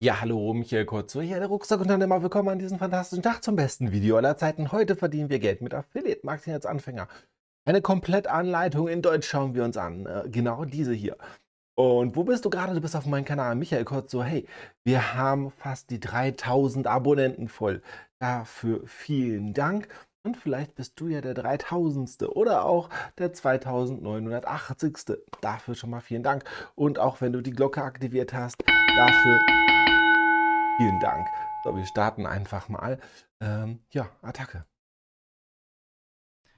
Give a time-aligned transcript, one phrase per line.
[0.00, 2.22] Ja, hallo, Michael Kurz, hier der Rucksackunternehmer.
[2.22, 4.70] Willkommen an diesem fantastischen Tag zum besten Video aller Zeiten.
[4.70, 7.08] Heute verdienen wir Geld mit Affiliate Marketing als Anfänger.
[7.64, 10.06] Eine Komplettanleitung in Deutsch schauen wir uns an.
[10.06, 11.16] Äh, genau diese hier.
[11.74, 12.74] Und wo bist du gerade?
[12.74, 14.12] Du bist auf meinem Kanal Michael Kurz.
[14.12, 14.46] So, hey,
[14.84, 17.82] wir haben fast die 3000 Abonnenten voll.
[18.20, 19.88] Dafür vielen Dank.
[20.22, 22.22] Und vielleicht bist du ja der 3000.
[22.36, 25.18] oder auch der 2980.
[25.40, 26.44] Dafür schon mal vielen Dank.
[26.76, 28.62] Und auch wenn du die Glocke aktiviert hast,
[28.96, 29.40] dafür
[30.78, 31.26] Vielen Dank.
[31.64, 33.00] So, wir starten einfach mal.
[33.40, 34.64] Ähm, ja, Attacke.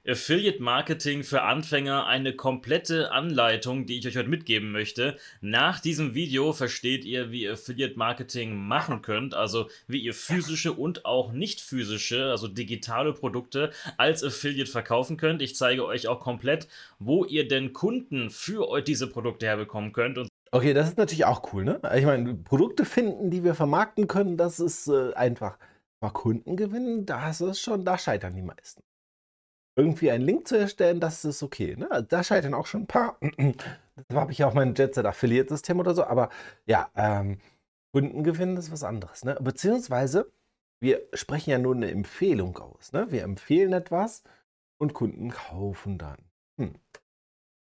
[0.07, 5.17] Affiliate Marketing für Anfänger eine komplette Anleitung, die ich euch heute mitgeben möchte.
[5.41, 10.73] Nach diesem Video versteht ihr, wie ihr Affiliate Marketing machen könnt, also wie ihr physische
[10.73, 15.41] und auch nicht physische, also digitale Produkte als Affiliate verkaufen könnt.
[15.41, 16.67] Ich zeige euch auch komplett,
[16.99, 21.25] wo ihr denn Kunden für euch diese Produkte herbekommen könnt und Okay, das ist natürlich
[21.25, 21.79] auch cool, ne?
[21.95, 25.57] Ich meine, Produkte finden, die wir vermarkten können, das ist äh, einfach.
[26.01, 28.83] Aber Kunden gewinnen, das ist schon, da scheitern die meisten.
[29.77, 32.05] Irgendwie einen Link zu erstellen, das ist okay, ne?
[32.09, 33.17] Da scheitern auch schon ein paar.
[34.09, 36.29] da habe ich ja auch mein Jetset Affiliate-System oder so, aber
[36.65, 37.39] ja, ähm,
[37.93, 39.37] Kunden gewinnen ist was anderes, ne?
[39.39, 40.29] Beziehungsweise,
[40.81, 43.09] wir sprechen ja nur eine Empfehlung aus, ne?
[43.09, 44.23] Wir empfehlen etwas
[44.81, 46.17] und Kunden kaufen dann.
[46.59, 46.75] Hm.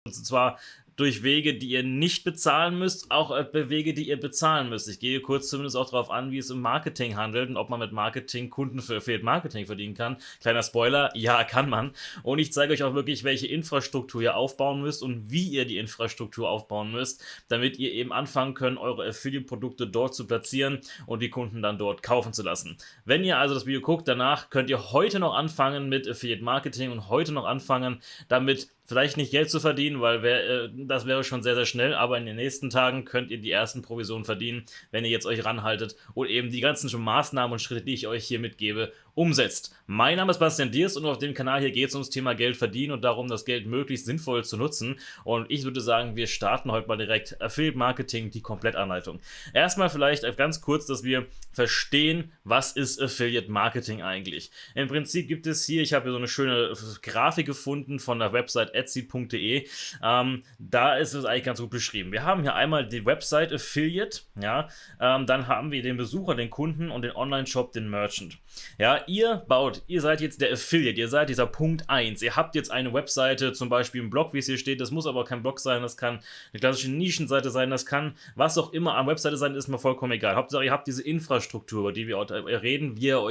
[0.07, 0.59] Und zwar
[0.97, 4.89] durch Wege, die ihr nicht bezahlen müsst, auch äh, Wege, die ihr bezahlen müsst.
[4.89, 7.81] Ich gehe kurz zumindest auch darauf an, wie es im Marketing handelt und ob man
[7.81, 10.17] mit Marketing Kunden für Affiliate Marketing verdienen kann.
[10.41, 11.93] Kleiner Spoiler, ja, kann man.
[12.23, 15.79] Und ich zeige euch auch wirklich, welche Infrastruktur ihr aufbauen müsst und wie ihr die
[15.79, 21.31] Infrastruktur aufbauen müsst, damit ihr eben anfangen könnt, eure Affiliate-Produkte dort zu platzieren und die
[21.31, 22.77] Kunden dann dort kaufen zu lassen.
[23.05, 26.93] Wenn ihr also das Video guckt, danach könnt ihr heute noch anfangen mit Affiliate Marketing
[26.93, 31.25] und heute noch anfangen, damit vielleicht nicht Geld zu verdienen, weil wär, äh, das wäre
[31.25, 34.65] schon sehr, sehr schnell, aber in den nächsten Tagen könnt ihr die ersten Provisionen verdienen,
[34.91, 38.25] wenn ihr jetzt euch ranhaltet und eben die ganzen Maßnahmen und Schritte, die ich euch
[38.25, 39.77] hier mitgebe, umsetzt.
[39.87, 42.57] Mein Name ist Bastian Diers und auf dem Kanal hier geht es ums Thema Geld
[42.57, 44.99] verdienen und darum, das Geld möglichst sinnvoll zu nutzen.
[45.25, 49.21] Und ich würde sagen, wir starten heute mal direkt Affiliate Marketing, die Komplettanleitung.
[49.53, 54.51] Erstmal vielleicht ganz kurz, dass wir verstehen, was ist Affiliate Marketing eigentlich.
[54.75, 56.73] Im Prinzip gibt es hier, ich habe hier so eine schöne
[57.03, 59.67] Grafik gefunden von der Website etsy.de.
[60.03, 62.11] Ähm, da ist es eigentlich ganz gut beschrieben.
[62.11, 64.69] Wir haben hier einmal die Website Affiliate, ja,
[64.99, 68.39] ähm, dann haben wir den Besucher, den Kunden und den Online-Shop, den Merchant.
[68.79, 72.23] Ja, ihr baut, ihr seid jetzt der Affiliate, ihr seid dieser Punkt 1.
[72.23, 74.81] Ihr habt jetzt eine Webseite, zum Beispiel ein Blog, wie es hier steht.
[74.81, 76.21] Das muss aber kein Blog sein, das kann
[76.53, 80.13] eine klassische Nischenseite sein, das kann was auch immer an Webseite sein, ist mir vollkommen
[80.13, 80.37] egal.
[80.37, 82.19] Hauptsache, ihr habt diese Infrastruktur, über die wir
[82.63, 83.31] reden, wie ihr euch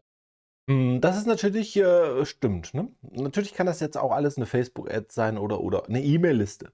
[0.70, 2.76] hm, das ist natürlich äh, stimmt.
[2.76, 2.90] Ne?
[3.02, 6.72] Natürlich kann das jetzt auch alles eine Facebook-Ad sein oder, oder eine E-Mail-Liste.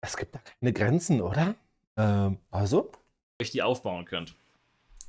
[0.00, 1.56] Es gibt da keine Grenzen, oder?
[1.96, 2.92] Ähm, also?
[3.42, 4.36] Euch die aufbauen könnt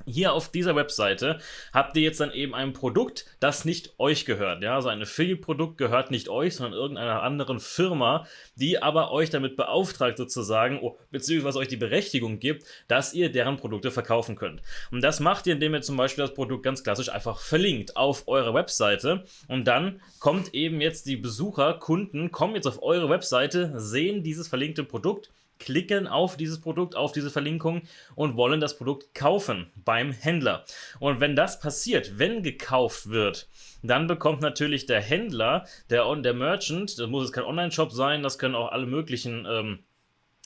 [0.08, 1.40] hier auf dieser Webseite
[1.74, 4.64] habt ihr jetzt dann eben ein Produkt, das nicht euch gehört.
[4.64, 8.26] Ja, also ein Affiliate-Produkt gehört nicht euch, sondern irgendeiner anderen Firma,
[8.56, 13.58] die aber euch damit beauftragt sozusagen, oh, beziehungsweise euch die Berechtigung gibt, dass ihr deren
[13.58, 14.62] Produkte verkaufen könnt.
[14.92, 18.28] Und das macht ihr, indem ihr zum Beispiel das Produkt ganz klassisch einfach verlinkt auf
[18.28, 23.74] eure Webseite und dann kommt eben jetzt die Besucher, Kunden, kommen jetzt auf eure Webseite,
[23.76, 27.84] sehen dieses verlinkte Produkt, klicken auf dieses Produkt, auf diese Verlinkung
[28.16, 30.66] und wollen das Produkt kaufen beim Händler.
[31.00, 33.50] Und wenn das passiert, wenn gekauft wird,
[33.84, 38.40] dann bekommt natürlich der Händler, der, der Merchant, das muss jetzt kein Online-Shop sein, das
[38.40, 39.80] können auch alle möglichen ähm,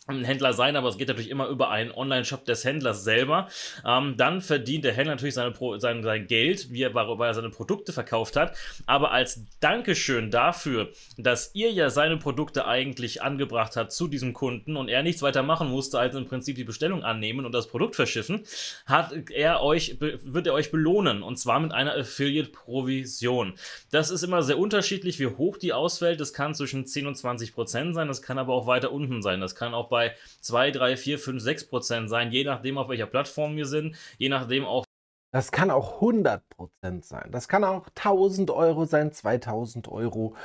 [0.07, 3.47] ein Händler sein, aber es geht natürlich immer über einen Online-Shop des Händlers selber.
[3.85, 7.33] Ähm, dann verdient der Händler natürlich seine Pro, sein, sein Geld, wie er, weil er
[7.35, 8.57] seine Produkte verkauft hat.
[8.87, 14.75] Aber als Dankeschön dafür, dass ihr ja seine Produkte eigentlich angebracht habt zu diesem Kunden
[14.75, 17.95] und er nichts weiter machen musste, als im Prinzip die Bestellung annehmen und das Produkt
[17.95, 18.43] verschiffen,
[18.87, 21.21] hat er euch, wird er euch belohnen.
[21.21, 23.53] Und zwar mit einer Affiliate-Provision.
[23.91, 26.19] Das ist immer sehr unterschiedlich, wie hoch die ausfällt.
[26.19, 28.07] Das kann zwischen 10 und 20 Prozent sein.
[28.07, 29.39] Das kann aber auch weiter unten sein.
[29.41, 33.05] Das kann auch bei 2, 3, 4, 5, 6 Prozent sein, je nachdem, auf welcher
[33.05, 34.85] Plattform wir sind, je nachdem auch.
[35.31, 37.29] Das kann auch 100 Prozent sein.
[37.31, 40.35] Das kann auch 1000 Euro sein, 2000 Euro.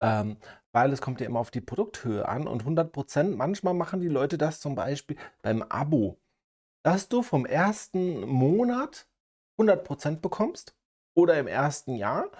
[0.00, 0.36] Ähm,
[0.72, 4.08] weil es kommt ja immer auf die Produkthöhe an und 100 Prozent, manchmal machen die
[4.08, 6.18] Leute das zum Beispiel beim Abo,
[6.84, 9.08] dass du vom ersten Monat
[9.58, 10.74] 100 Prozent bekommst
[11.14, 12.30] oder im ersten Jahr,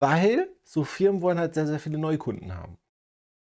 [0.00, 2.78] weil so Firmen wollen halt sehr, sehr viele Neukunden haben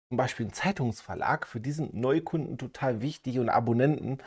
[0.10, 4.20] zum Beispiel ein Zeitungsverlag für diesen Neukunden total wichtig und Abonnenten,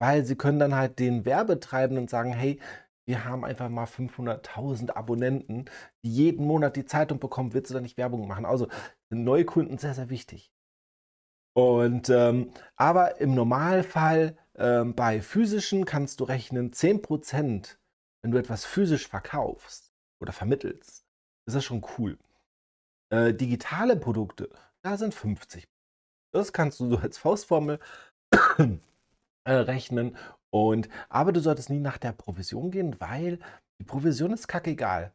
[0.00, 2.60] weil sie können dann halt den Werbetreibenden sagen, hey,
[3.06, 5.66] wir haben einfach mal 500.000 Abonnenten,
[6.04, 8.46] die jeden Monat die Zeitung bekommen, willst du da nicht Werbung machen?
[8.46, 8.68] Also
[9.10, 10.52] sind Neukunden sehr, sehr wichtig.
[11.54, 17.76] Und ähm, aber im Normalfall ähm, bei physischen kannst du rechnen 10%,
[18.22, 21.04] wenn du etwas physisch verkaufst oder vermittelst.
[21.46, 22.18] ist Das schon cool.
[23.10, 24.48] Äh, digitale Produkte,
[24.82, 25.64] da sind 50.
[26.32, 27.78] Das kannst du so als Faustformel
[29.44, 30.16] äh, rechnen.
[30.50, 33.38] Und, aber du solltest nie nach der Provision gehen, weil
[33.80, 35.12] die Provision ist kackegal.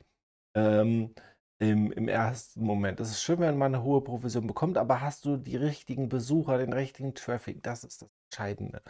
[0.55, 1.13] Ähm,
[1.59, 2.99] im, im ersten Moment.
[2.99, 6.57] Es ist schön, wenn man eine hohe Provision bekommt, aber hast du die richtigen Besucher,
[6.57, 7.63] den richtigen Traffic?
[7.63, 8.81] Das ist das Entscheidende.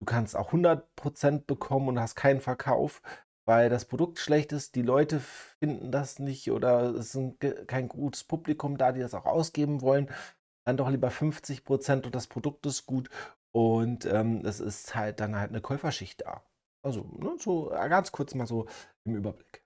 [0.00, 3.02] Du kannst auch 100% bekommen und hast keinen Verkauf,
[3.50, 8.22] weil das Produkt schlecht ist, die Leute finden das nicht oder es ist kein gutes
[8.22, 10.08] Publikum da, die das auch ausgeben wollen.
[10.64, 13.10] Dann doch lieber 50% und das Produkt ist gut
[13.50, 16.44] und ähm, es ist halt dann halt eine Käuferschicht da.
[16.84, 18.66] Also, ne, so ganz kurz mal so
[19.04, 19.59] im Überblick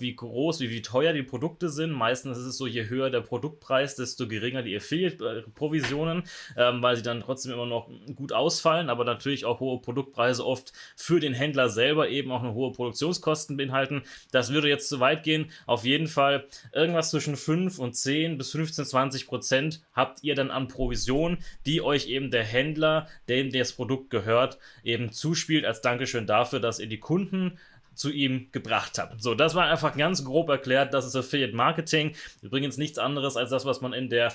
[0.00, 1.92] wie groß, wie, wie teuer die Produkte sind.
[1.92, 6.24] Meistens ist es so, je höher der Produktpreis, desto geringer die Affiliate-Provisionen,
[6.56, 10.72] ähm, weil sie dann trotzdem immer noch gut ausfallen, aber natürlich auch hohe Produktpreise oft
[10.96, 14.02] für den Händler selber eben auch eine hohe Produktionskosten beinhalten.
[14.32, 15.52] Das würde jetzt zu weit gehen.
[15.66, 20.50] Auf jeden Fall irgendwas zwischen 5 und 10 bis 15, 20 Prozent habt ihr dann
[20.50, 26.26] an Provision, die euch eben der Händler, dem das Produkt gehört, eben zuspielt als Dankeschön
[26.26, 27.58] dafür, dass ihr die Kunden
[27.96, 29.16] zu ihm gebracht habe.
[29.18, 30.94] So, das war einfach ganz grob erklärt.
[30.94, 32.14] Das ist Affiliate Marketing.
[32.42, 34.32] Übrigens nichts anderes als das, was man in der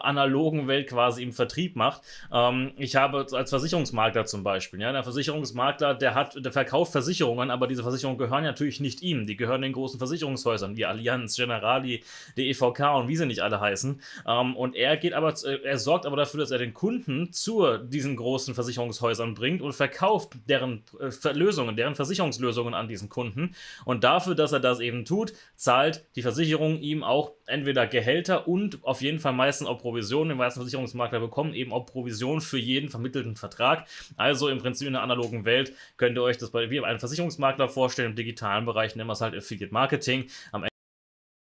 [0.00, 2.02] analogen Welt quasi im Vertrieb macht.
[2.32, 7.50] Ähm, ich habe als Versicherungsmakler zum Beispiel, ja, der Versicherungsmakler, der hat, der verkauft Versicherungen,
[7.50, 9.26] aber diese Versicherungen gehören natürlich nicht ihm.
[9.26, 12.02] Die gehören den großen Versicherungshäusern wie Allianz, Generali,
[12.36, 14.00] die EVK und wie sie nicht alle heißen.
[14.26, 18.16] Ähm, und er geht aber, er sorgt aber dafür, dass er den Kunden zu diesen
[18.16, 23.54] großen Versicherungshäusern bringt und verkauft deren äh, Lösungen, deren Versicherungslösungen an diesen Kunden.
[23.84, 28.84] Und dafür, dass er das eben tut, zahlt die Versicherung ihm auch entweder Gehälter und
[28.84, 30.30] auf jeden Fall meistens auch Provisionen.
[30.30, 33.86] Die meisten Versicherungsmakler bekommen eben auch Provision für jeden vermittelten Vertrag.
[34.16, 37.68] Also im Prinzip in der analogen Welt könnt ihr euch das bei wie einem Versicherungsmakler
[37.68, 38.10] vorstellen.
[38.10, 40.26] Im digitalen Bereich nennen wir es halt Affiliate Marketing.
[40.52, 40.64] Am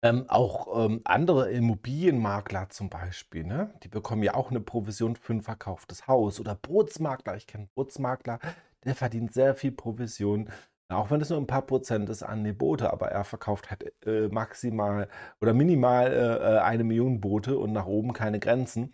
[0.04, 3.74] ähm, auch ähm, andere Immobilienmakler zum Beispiel, ne?
[3.84, 6.40] die bekommen ja auch eine Provision für ein verkauftes Haus.
[6.40, 8.40] Oder Bootsmakler, ich kenne einen Bootsmakler,
[8.86, 10.50] der verdient sehr viel Provision
[10.90, 13.94] auch wenn es nur ein paar Prozent ist an die Boote, aber er verkauft halt
[14.06, 15.10] äh, maximal
[15.42, 18.94] oder minimal äh, äh, eine Million Boote und nach oben keine Grenzen.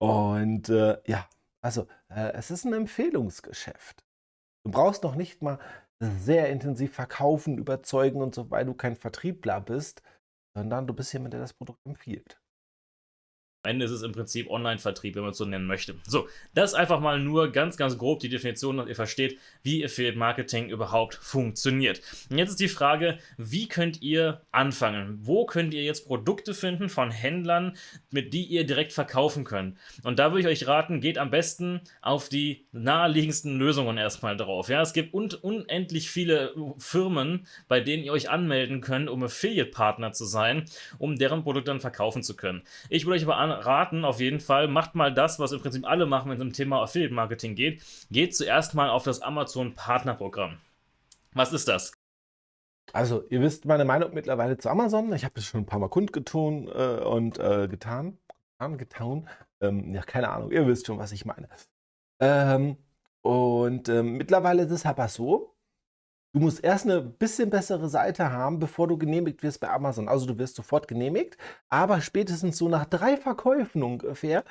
[0.00, 1.28] Und äh, ja,
[1.62, 4.04] also äh, es ist ein Empfehlungsgeschäft.
[4.64, 5.58] Du brauchst noch nicht mal
[6.00, 10.02] sehr intensiv verkaufen, überzeugen und so, weil du kein Vertriebler bist,
[10.54, 12.40] sondern du bist jemand, der das Produkt empfiehlt.
[13.68, 15.94] Ende ist es im Prinzip Online-Vertrieb, wenn man es so nennen möchte.
[16.06, 20.18] So, das einfach mal nur ganz, ganz grob die Definition, dass ihr versteht, wie Affiliate
[20.18, 22.00] Marketing überhaupt funktioniert.
[22.30, 25.18] Und jetzt ist die Frage, wie könnt ihr anfangen?
[25.22, 27.76] Wo könnt ihr jetzt Produkte finden von Händlern,
[28.10, 29.76] mit die ihr direkt verkaufen könnt?
[30.02, 34.68] Und da würde ich euch raten, geht am besten auf die naheliegendsten Lösungen erstmal drauf.
[34.68, 40.12] Ja, es gibt un unendlich viele Firmen, bei denen ihr euch anmelden könnt, um Affiliate-Partner
[40.12, 40.64] zu sein,
[40.98, 42.62] um deren Produkte dann verkaufen zu können.
[42.88, 46.06] Ich würde euch aber raten, auf jeden Fall, macht mal das, was im Prinzip alle
[46.06, 47.82] machen, wenn es um Thema Affiliate Marketing geht.
[48.10, 50.58] Geht zuerst mal auf das Amazon Partnerprogramm.
[51.32, 51.92] Was ist das?
[52.92, 55.12] Also, ihr wisst meine Meinung mittlerweile zu Amazon.
[55.12, 58.18] Ich habe das schon ein paar Mal kundgetun äh, und äh, getan.
[58.58, 59.28] Getan, getan.
[59.60, 60.50] Ähm, ja, keine Ahnung.
[60.50, 61.48] Ihr wisst schon, was ich meine.
[62.20, 62.76] Ähm,
[63.22, 65.54] und ähm, mittlerweile ist es aber so,
[66.34, 70.08] Du musst erst eine bisschen bessere Seite haben, bevor du genehmigt wirst bei Amazon.
[70.08, 74.44] Also du wirst sofort genehmigt, aber spätestens so nach drei Verkäufen ungefähr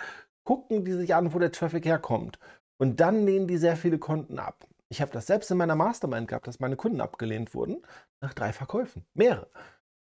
[0.44, 2.40] gucken die sich an, wo der Traffic herkommt.
[2.80, 4.66] Und dann lehnen die sehr viele Konten ab.
[4.90, 7.82] Ich habe das selbst in meiner Mastermind gehabt, dass meine Kunden abgelehnt wurden
[8.22, 9.06] nach drei Verkäufen.
[9.14, 9.50] Mehrere.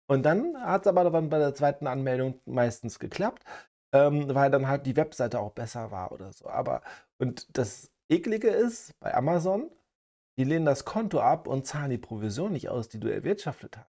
[0.08, 3.44] Und dann hat es aber dann bei der zweiten Anmeldung meistens geklappt,
[3.94, 6.48] ähm, weil dann halt die Webseite auch besser war oder so.
[6.48, 6.82] Aber
[7.20, 9.70] und das Eklige ist, bei Amazon
[10.38, 13.91] die lehnen das Konto ab und zahlen die Provision nicht aus, die du erwirtschaftet hast.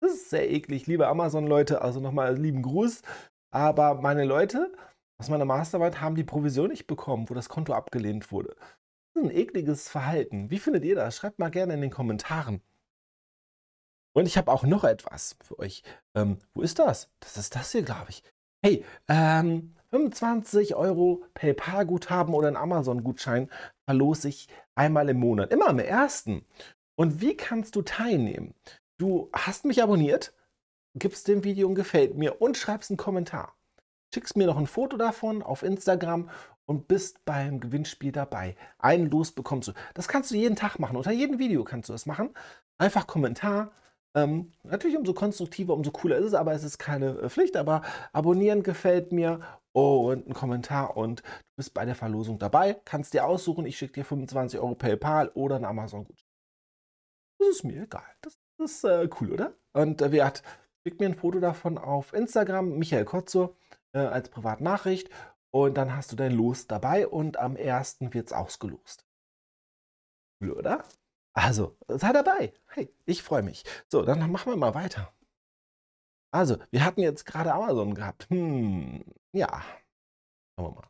[0.00, 1.82] Das ist sehr eklig, liebe Amazon-Leute.
[1.82, 3.02] Also nochmal lieben Gruß.
[3.50, 4.72] Aber meine Leute
[5.18, 8.54] aus meiner Masterarbeit haben die Provision nicht bekommen, wo das Konto abgelehnt wurde.
[9.14, 10.50] Das ist ein ekliges Verhalten.
[10.50, 11.16] Wie findet ihr das?
[11.16, 12.62] Schreibt mal gerne in den Kommentaren.
[14.12, 15.82] Und ich habe auch noch etwas für euch.
[16.14, 17.10] Ähm, wo ist das?
[17.20, 18.22] Das ist das hier, glaube ich.
[18.64, 23.48] Hey, ähm, 25 Euro PayPal-Guthaben oder ein Amazon-Gutschein
[23.86, 26.44] verlose ich einmal im Monat, immer am ersten.
[26.96, 28.54] Und wie kannst du teilnehmen?
[28.98, 30.34] Du hast mich abonniert,
[30.94, 33.54] gibst dem Video ein Gefällt mir und schreibst einen Kommentar.
[34.12, 36.28] Schickst mir noch ein Foto davon auf Instagram
[36.66, 38.56] und bist beim Gewinnspiel dabei.
[38.78, 39.72] Einen Los bekommst du.
[39.94, 40.96] Das kannst du jeden Tag machen.
[40.96, 42.34] Unter jedem Video kannst du das machen.
[42.78, 43.70] Einfach Kommentar,
[44.14, 47.56] ähm, natürlich umso konstruktiver, umso cooler ist es, aber es ist keine äh, Pflicht.
[47.56, 49.40] Aber abonnieren gefällt mir
[49.78, 52.74] und einen Kommentar und du bist bei der Verlosung dabei.
[52.84, 56.28] Kannst dir aussuchen, ich schicke dir 25 Euro PayPal oder einen Amazon-Gutschein.
[57.38, 58.04] Das ist mir egal.
[58.20, 59.54] Das, das ist äh, cool, oder?
[59.72, 60.42] Und äh, wer hat,
[60.82, 63.56] schickt mir ein Foto davon auf Instagram, Michael Kotzo,
[63.92, 65.10] äh, als Privatnachricht.
[65.50, 67.98] Und dann hast du dein Los dabei und am 1.
[68.00, 69.06] wird es ausgelost.
[70.40, 70.84] Cool, oder?
[71.32, 72.52] Also, sei dabei.
[72.68, 73.64] Hey, ich freue mich.
[73.88, 75.12] So, dann machen wir mal weiter.
[76.30, 78.28] Also, wir hatten jetzt gerade Amazon gehabt.
[78.30, 79.62] Hm, ja.
[80.56, 80.88] Schauen wir mal.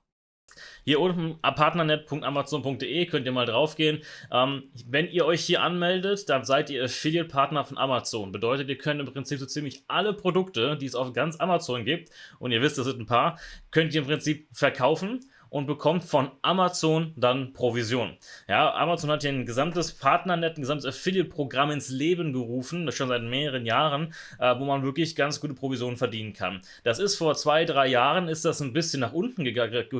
[0.85, 4.03] Hier unten partnernet.amazon.de könnt ihr mal draufgehen.
[4.33, 8.33] Ähm, wenn ihr euch hier anmeldet, dann seid ihr Affiliate-Partner von Amazon.
[8.33, 12.11] Bedeutet, ihr könnt im Prinzip so ziemlich alle Produkte, die es auf ganz Amazon gibt,
[12.39, 13.39] und ihr wisst, das sind ein paar,
[13.71, 18.17] könnt ihr im Prinzip verkaufen und bekommt von Amazon dann Provision.
[18.49, 23.09] Ja, Amazon hat hier ein gesamtes Partnernet, ein gesamtes Affiliate-Programm ins Leben gerufen, das schon
[23.09, 26.61] seit mehreren Jahren, äh, wo man wirklich ganz gute Provisionen verdienen kann.
[26.85, 29.45] Das ist vor zwei, drei Jahren ist das ein bisschen nach unten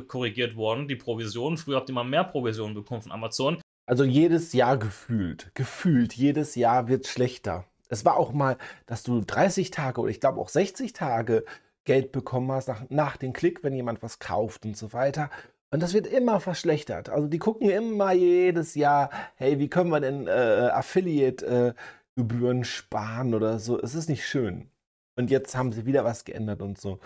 [0.07, 1.57] korrigiert worden, die Provision.
[1.57, 3.59] Früher habt ihr mal mehr Provisionen bekommen von Amazon.
[3.87, 7.65] Also jedes Jahr gefühlt, gefühlt, jedes Jahr wird schlechter.
[7.89, 11.45] Es war auch mal, dass du 30 Tage oder ich glaube auch 60 Tage
[11.89, 15.31] Geld bekommen hast nach, nach dem Klick, wenn jemand was kauft und so weiter.
[15.71, 17.09] Und das wird immer verschlechtert.
[17.09, 23.35] Also die gucken immer jedes Jahr, hey, wie können wir denn äh, Affiliate-Gebühren äh, sparen
[23.35, 23.81] oder so.
[23.81, 24.71] Es ist nicht schön.
[25.17, 27.01] Und jetzt haben sie wieder was geändert und so.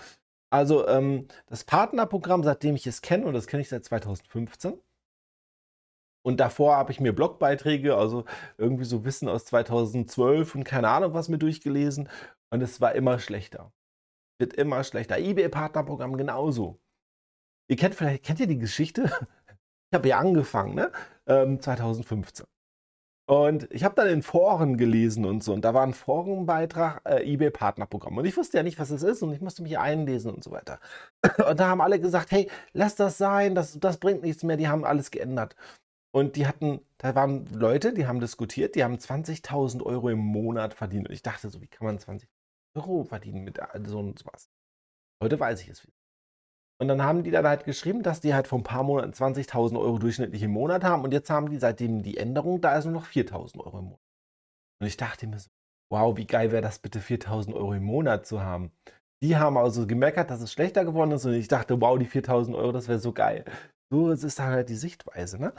[0.51, 4.81] Also ähm, das Partnerprogramm, seitdem ich es kenne, und das kenne ich seit 2015.
[6.25, 8.25] Und davor habe ich mir Blogbeiträge, also
[8.59, 12.09] irgendwie so Wissen aus 2012 und keine Ahnung was mir durchgelesen.
[12.51, 13.73] Und es war immer schlechter
[14.43, 15.19] wird immer schlechter.
[15.19, 16.81] eBay-Partnerprogramm genauso.
[17.69, 19.11] Ihr kennt vielleicht, kennt ihr die Geschichte?
[19.91, 20.91] Ich habe ja angefangen, ne?
[21.27, 22.47] Ähm, 2015.
[23.27, 25.53] Und ich habe dann in Foren gelesen und so.
[25.53, 28.17] Und da war ein Forenbeitrag, äh, eBay-Partnerprogramm.
[28.17, 29.23] Und ich wusste ja nicht, was es ist.
[29.23, 30.81] Und ich musste mich einlesen und so weiter.
[31.47, 34.57] Und da haben alle gesagt, hey, lass das sein, das, das bringt nichts mehr.
[34.57, 35.57] Die haben alles geändert.
[36.11, 40.73] Und die hatten, da waren Leute, die haben diskutiert, die haben 20.000 Euro im Monat
[40.73, 41.07] verdient.
[41.07, 42.31] Und ich dachte so, wie kann man 20
[42.75, 44.51] Euro verdienen mit so und was.
[45.23, 45.97] Heute weiß ich es wieder.
[46.81, 49.79] Und dann haben die dann halt geschrieben, dass die halt vor ein paar Monaten 20.000
[49.79, 52.95] Euro durchschnittlich im Monat haben und jetzt haben die seitdem die Änderung, da ist nur
[52.95, 54.01] noch 4.000 Euro im Monat.
[54.81, 55.49] Und ich dachte mir so,
[55.93, 58.73] wow, wie geil wäre das bitte 4.000 Euro im Monat zu haben.
[59.23, 62.57] Die haben also gemeckert, dass es schlechter geworden ist und ich dachte, wow, die 4.000
[62.57, 63.45] Euro, das wäre so geil.
[63.93, 65.39] So ist dann halt die Sichtweise.
[65.39, 65.53] Ne?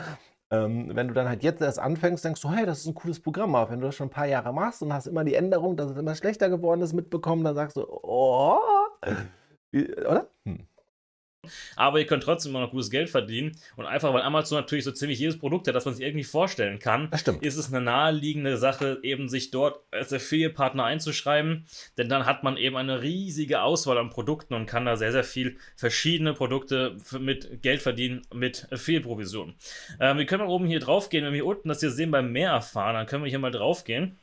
[0.53, 3.19] Ähm, wenn du dann halt jetzt erst anfängst, denkst du, hey, das ist ein cooles
[3.19, 3.55] Programm.
[3.55, 5.89] Aber wenn du das schon ein paar Jahre machst und hast immer die Änderung, dass
[5.89, 8.60] es immer schlechter geworden ist, mitbekommen, dann sagst du, oh,
[9.74, 10.27] oder?
[10.45, 10.67] Hm.
[11.75, 13.57] Aber ihr könnt trotzdem immer noch gutes Geld verdienen.
[13.75, 16.79] Und einfach, weil Amazon natürlich so ziemlich jedes Produkt hat, das man sich irgendwie vorstellen
[16.79, 17.09] kann,
[17.41, 21.65] ist es eine naheliegende Sache, eben sich dort als Affiliate-Partner einzuschreiben.
[21.97, 25.23] Denn dann hat man eben eine riesige Auswahl an Produkten und kann da sehr, sehr
[25.23, 29.55] viel verschiedene Produkte mit Geld verdienen mit Affiliate-Provision.
[30.00, 32.12] Ähm, wir können mal oben hier drauf gehen, wenn wir hier unten das hier sehen
[32.12, 34.17] beim Mehr erfahren, dann können wir hier mal drauf gehen.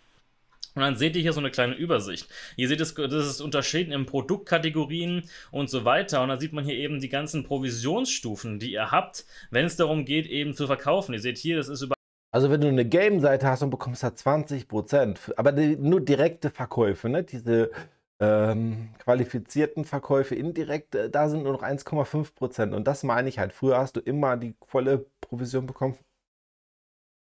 [0.74, 2.28] Und dann seht ihr hier so eine kleine Übersicht.
[2.56, 6.22] Ihr seht, das, das ist unterschieden in Produktkategorien und so weiter.
[6.22, 10.04] Und dann sieht man hier eben die ganzen Provisionsstufen, die ihr habt, wenn es darum
[10.04, 11.12] geht, eben zu verkaufen.
[11.12, 11.94] Ihr seht hier, das ist über.
[12.32, 17.08] Also wenn du eine Game-Seite hast und bekommst da 20%, aber die, nur direkte Verkäufe,
[17.08, 17.24] ne?
[17.24, 17.72] diese
[18.20, 22.74] ähm, qualifizierten Verkäufe indirekt, äh, da sind nur noch 1,5%.
[22.74, 23.52] Und das meine ich halt.
[23.52, 25.96] Früher hast du immer die volle Provision bekommen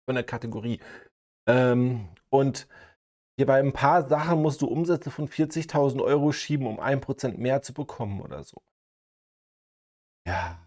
[0.06, 0.80] von der Kategorie.
[1.46, 2.68] Ähm, und
[3.40, 7.62] hier bei ein paar Sachen musst du Umsätze von 40.000 Euro schieben, um 1% mehr
[7.62, 8.60] zu bekommen oder so.
[10.26, 10.58] Ja.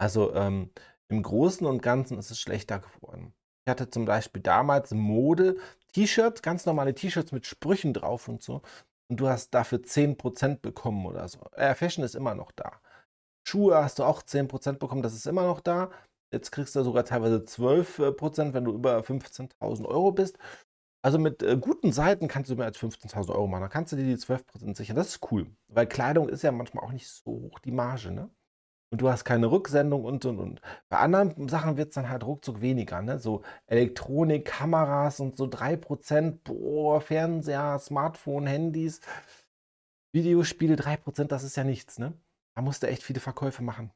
[0.00, 0.70] Also ähm,
[1.08, 3.34] im Großen und Ganzen ist es schlechter geworden.
[3.66, 5.58] Ich hatte zum Beispiel damals Mode,
[5.92, 8.62] T-Shirts, ganz normale T-Shirts mit Sprüchen drauf und so.
[9.10, 11.40] Und du hast dafür 10% bekommen oder so.
[11.52, 12.80] Äh, Fashion ist immer noch da.
[13.46, 15.90] Schuhe hast du auch 10% bekommen, das ist immer noch da.
[16.32, 20.38] Jetzt kriegst du sogar teilweise 12%, wenn du über 15.000 Euro bist.
[21.02, 23.62] Also mit äh, guten Seiten kannst du mehr als 15.000 Euro machen.
[23.62, 24.96] Dann kannst du dir die 12% sichern.
[24.96, 25.46] Das ist cool.
[25.68, 28.30] Weil Kleidung ist ja manchmal auch nicht so hoch, die Marge, ne?
[28.90, 30.60] Und du hast keine Rücksendung und und und.
[30.88, 33.18] Bei anderen Sachen wird es dann halt ruckzuck weniger, ne?
[33.18, 39.00] So Elektronik, Kameras und so 3%, boah, Fernseher, Smartphone, Handys,
[40.12, 42.12] Videospiele 3%, das ist ja nichts, ne?
[42.54, 43.92] Da musst du echt viele Verkäufe machen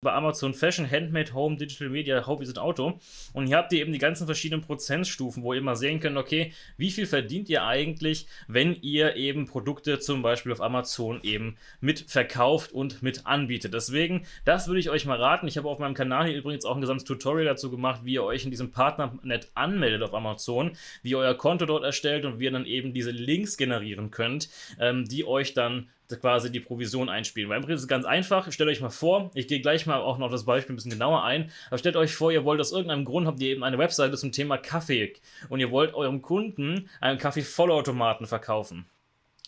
[0.00, 3.00] bei Amazon Fashion, Handmade, Home, Digital Media, Hobbys und Auto.
[3.32, 6.52] Und hier habt ihr eben die ganzen verschiedenen Prozentstufen, wo ihr mal sehen könnt, okay,
[6.76, 11.98] wie viel verdient ihr eigentlich, wenn ihr eben Produkte zum Beispiel auf Amazon eben mit
[12.08, 13.74] verkauft und mit anbietet.
[13.74, 15.48] Deswegen, das würde ich euch mal raten.
[15.48, 18.24] Ich habe auf meinem Kanal hier übrigens auch ein gesamtes Tutorial dazu gemacht, wie ihr
[18.24, 22.44] euch in diesem Partnernet anmeldet auf Amazon, wie ihr euer Konto dort erstellt und wie
[22.44, 27.50] ihr dann eben diese Links generieren könnt, ähm, die euch dann quasi die Provision einspielen.
[27.50, 28.50] Weil im Prinzip ist es ganz einfach.
[28.50, 31.24] Stellt euch mal vor, ich gehe gleich mal auch noch das Beispiel ein bisschen genauer
[31.24, 34.16] ein, aber stellt euch vor, ihr wollt aus irgendeinem Grund, habt ihr eben eine Webseite
[34.16, 35.12] zum Thema Kaffee
[35.48, 38.86] und ihr wollt eurem Kunden einen Kaffee-Vollautomaten verkaufen.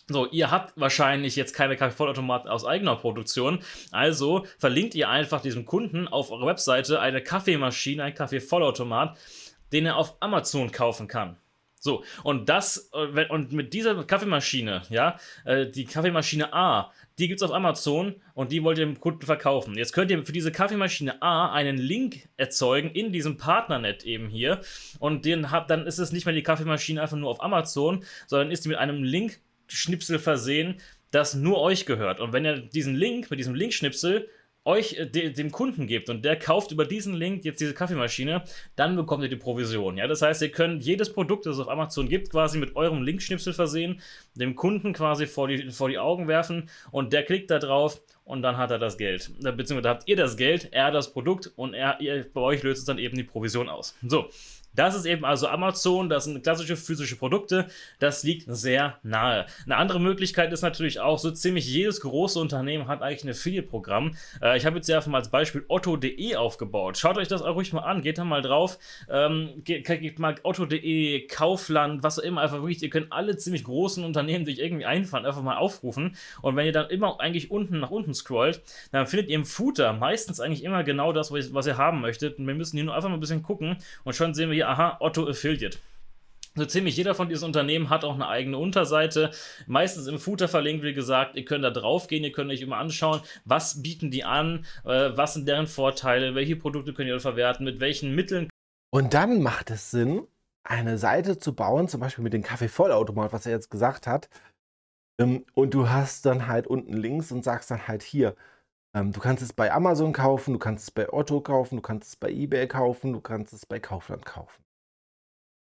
[0.07, 3.59] So, ihr habt wahrscheinlich jetzt keine Kaffeevollautomaten aus eigener Produktion,
[3.91, 9.17] also verlinkt ihr einfach diesem Kunden auf eurer Webseite eine Kaffeemaschine, ein Kaffeevollautomat,
[9.71, 11.37] den er auf Amazon kaufen kann.
[11.83, 17.41] So, und das, äh, und mit dieser Kaffeemaschine, ja, äh, die Kaffeemaschine A, die gibt
[17.41, 19.75] es auf Amazon und die wollt ihr dem Kunden verkaufen.
[19.75, 24.61] Jetzt könnt ihr für diese Kaffeemaschine A einen Link erzeugen in diesem Partnernet eben hier
[24.99, 28.51] und den habt, dann ist es nicht mehr die Kaffeemaschine einfach nur auf Amazon, sondern
[28.51, 32.19] ist die mit einem Link-Schnipsel versehen, das nur euch gehört.
[32.19, 34.29] Und wenn ihr diesen Link, mit diesem Link-Schnipsel
[34.65, 38.43] euch äh, de, dem Kunden gebt und der kauft über diesen Link jetzt diese Kaffeemaschine,
[38.75, 39.97] dann bekommt ihr die Provision.
[39.97, 43.01] Ja, das heißt, ihr könnt jedes Produkt, das es auf Amazon gibt, quasi mit eurem
[43.03, 44.01] Linkschnipsel versehen,
[44.35, 48.43] dem Kunden quasi vor die, vor die Augen werfen und der klickt da drauf und
[48.43, 49.31] dann hat er das Geld.
[49.43, 52.79] Äh, beziehungsweise habt ihr das Geld, er das Produkt und er, ihr, bei euch löst
[52.79, 53.97] es dann eben die Provision aus.
[54.07, 54.29] So,
[54.75, 57.67] das ist eben also Amazon, das sind klassische physische Produkte,
[57.99, 59.45] das liegt sehr nahe.
[59.65, 64.15] Eine andere Möglichkeit ist natürlich auch, so ziemlich jedes große Unternehmen hat eigentlich ein Affiliate-Programm.
[64.41, 66.97] Äh, ich habe jetzt hier einfach mal als Beispiel Otto.de aufgebaut.
[66.97, 68.77] Schaut euch das auch ruhig mal an, geht da mal drauf.
[69.09, 74.03] Ähm, geht, mal Otto.de, Kaufland, was auch immer, einfach wirklich, ihr könnt alle ziemlich großen
[74.03, 76.15] Unternehmen, die euch irgendwie einfallen, einfach mal aufrufen.
[76.41, 78.61] Und wenn ihr dann immer eigentlich unten nach unten scrollt,
[78.91, 82.39] dann findet ihr im Footer meistens eigentlich immer genau das, was ihr haben möchtet.
[82.39, 84.60] Und wir müssen hier nur einfach mal ein bisschen gucken und schon sehen wir hier
[84.61, 85.79] hier, aha, Otto Affiliate.
[86.53, 89.31] So ziemlich jeder von diesen Unternehmen hat auch eine eigene Unterseite,
[89.67, 91.35] meistens im Footer verlinkt, wie gesagt.
[91.35, 95.11] Ihr könnt da drauf gehen, ihr könnt euch immer anschauen, was bieten die an, äh,
[95.15, 98.49] was sind deren Vorteile, welche Produkte könnt ihr verwerten, mit welchen Mitteln.
[98.91, 100.27] Und dann macht es Sinn,
[100.63, 104.29] eine Seite zu bauen, zum Beispiel mit dem Kaffeevollautomat, was er jetzt gesagt hat.
[105.19, 108.35] Ähm, und du hast dann halt unten links und sagst dann halt hier,
[108.93, 112.09] ähm, du kannst es bei Amazon kaufen, du kannst es bei Otto kaufen, du kannst
[112.09, 114.63] es bei eBay kaufen, du kannst es bei Kaufland kaufen.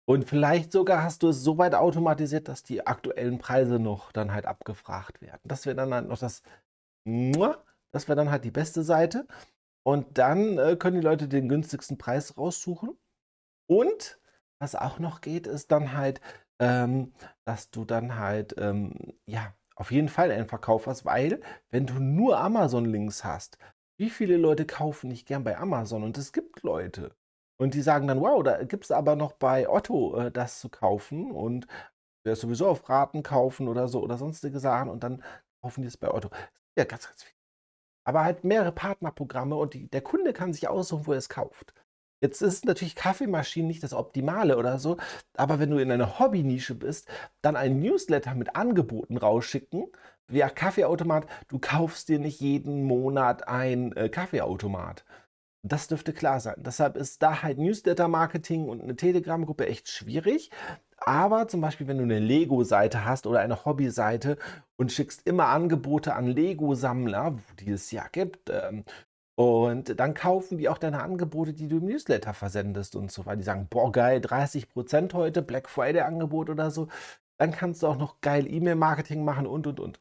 [0.10, 4.32] Und vielleicht sogar hast du es so weit automatisiert, dass die aktuellen Preise noch dann
[4.32, 5.42] halt abgefragt werden.
[5.44, 6.44] Das wäre dann halt noch das,
[7.06, 9.28] das wäre dann halt die beste Seite.
[9.86, 12.98] Und dann äh, können die Leute den günstigsten Preis raussuchen.
[13.70, 14.20] Und
[14.60, 16.22] was auch noch geht, ist dann halt,
[16.60, 17.14] ähm,
[17.46, 18.94] dass du dann halt, ähm,
[19.26, 23.58] ja, auf jeden Fall einen Verkauf hast, weil wenn du nur Amazon-Links hast,
[23.98, 26.04] wie viele Leute kaufen nicht gern bei Amazon?
[26.04, 27.16] Und es gibt Leute.
[27.60, 30.70] Und die sagen dann, wow, da gibt es aber noch bei Otto äh, das zu
[30.70, 31.68] kaufen und
[32.24, 35.24] wer sowieso auf Raten kaufen oder so oder sonstige Sachen und dann
[35.62, 36.30] kaufen die es bei Otto.
[36.78, 37.36] Ja, ganz, ganz viel.
[38.04, 41.74] Aber halt mehrere Partnerprogramme und die, der Kunde kann sich aussuchen, wo er es kauft.
[42.22, 44.98] Jetzt ist natürlich Kaffeemaschinen nicht das Optimale oder so,
[45.36, 47.08] aber wenn du in einer Hobby-Nische bist,
[47.42, 49.88] dann ein Newsletter mit Angeboten rausschicken,
[50.28, 55.06] via Kaffeeautomat, du kaufst dir nicht jeden Monat ein äh, Kaffeeautomat.
[55.64, 56.56] Das dürfte klar sein.
[56.58, 60.52] Deshalb ist da halt Newsletter-Marketing und eine Telegram-Gruppe echt schwierig.
[60.98, 64.38] Aber zum Beispiel, wenn du eine Lego-Seite hast oder eine Hobby-Seite
[64.78, 68.84] und schickst immer Angebote an Lego-Sammler, die es ja gibt, ähm,
[69.38, 73.38] und dann kaufen die auch deine Angebote, die du im Newsletter versendest und so, weil
[73.38, 76.88] die sagen, boah, geil, 30% heute, Black Friday Angebot oder so.
[77.38, 80.00] Dann kannst du auch noch geil E-Mail-Marketing machen und, und, und.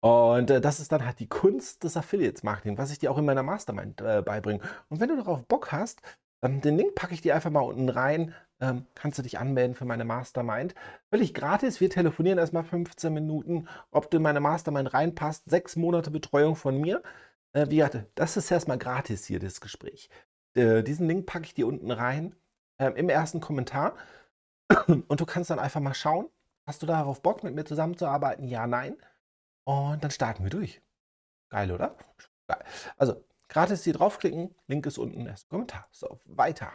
[0.00, 3.24] Und äh, das ist dann halt die Kunst des Affiliates-Marketing, was ich dir auch in
[3.24, 4.60] meiner Mastermind äh, beibringe.
[4.88, 6.02] Und wenn du darauf Bock hast,
[6.42, 8.32] ähm, den Link packe ich dir einfach mal unten rein.
[8.60, 10.76] Ähm, kannst du dich anmelden für meine Mastermind.
[11.10, 11.80] Völlig gratis.
[11.80, 15.50] Wir telefonieren erstmal 15 Minuten, ob du in meine Mastermind reinpasst.
[15.50, 17.02] Sechs Monate Betreuung von mir.
[17.56, 20.10] Äh, wie gesagt, das ist erstmal gratis hier, das Gespräch.
[20.54, 22.34] Äh, diesen Link packe ich dir unten rein
[22.78, 23.96] äh, im ersten Kommentar.
[24.86, 26.28] Und du kannst dann einfach mal schauen,
[26.66, 28.46] hast du darauf Bock, mit mir zusammenzuarbeiten?
[28.46, 28.96] Ja, nein.
[29.64, 30.82] Und dann starten wir durch.
[31.48, 31.96] Geil, oder?
[32.46, 32.62] Geil.
[32.98, 35.88] Also, gratis hier draufklicken, Link ist unten, erster Kommentar.
[35.92, 36.72] So, weiter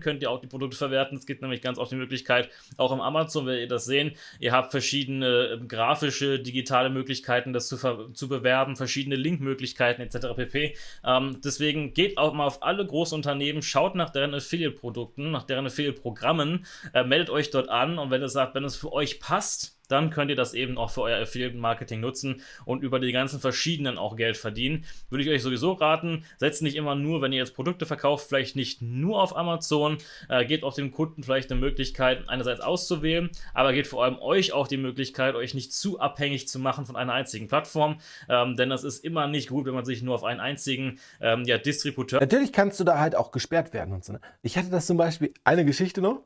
[0.00, 1.16] könnt ihr auch die Produkte verwerten.
[1.16, 4.52] Es gibt nämlich ganz oft die Möglichkeit, auch im Amazon, werdet ihr das sehen, ihr
[4.52, 7.76] habt verschiedene äh, grafische, digitale Möglichkeiten, das zu,
[8.12, 10.34] zu bewerben, verschiedene Linkmöglichkeiten etc.
[10.36, 10.76] pp.
[11.04, 16.66] Ähm, deswegen geht auch mal auf alle Großunternehmen, schaut nach deren Affiliate-Produkten, nach deren Affiliate-Programmen,
[16.94, 20.10] äh, meldet euch dort an und wenn es sagt, wenn es für euch passt, dann
[20.10, 24.16] könnt ihr das eben auch für euer Affiliate-Marketing nutzen und über die ganzen verschiedenen auch
[24.16, 24.84] Geld verdienen.
[25.08, 28.56] Würde ich euch sowieso raten, setzt nicht immer nur, wenn ihr jetzt Produkte verkauft, vielleicht
[28.56, 29.98] nicht nur auf Amazon,
[30.28, 34.52] äh, gebt auch dem Kunden vielleicht eine Möglichkeit, einerseits auszuwählen, aber gebt vor allem euch
[34.52, 38.70] auch die Möglichkeit, euch nicht zu abhängig zu machen von einer einzigen Plattform, ähm, denn
[38.70, 42.20] das ist immer nicht gut, wenn man sich nur auf einen einzigen ähm, ja, Distributeur.
[42.20, 44.14] Natürlich kannst du da halt auch gesperrt werden und so.
[44.14, 44.20] Ne?
[44.42, 46.22] Ich hatte das zum Beispiel, eine Geschichte noch.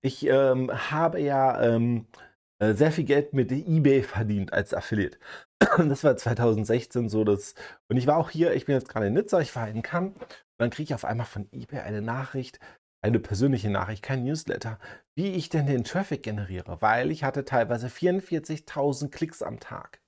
[0.00, 2.27] Ich ähm, habe ja ähm, äh,
[2.60, 5.18] sehr viel Geld mit eBay verdient als Affiliate.
[5.78, 7.54] Das war 2016 so, dass,
[7.88, 10.14] und ich war auch hier, ich bin jetzt gerade in Nizza, ich war in Cannes,
[10.14, 10.26] und
[10.58, 12.58] dann kriege ich auf einmal von eBay eine Nachricht,
[13.02, 14.78] eine persönliche Nachricht, kein Newsletter,
[15.16, 20.00] wie ich denn den Traffic generiere, weil ich hatte teilweise 44.000 Klicks am Tag.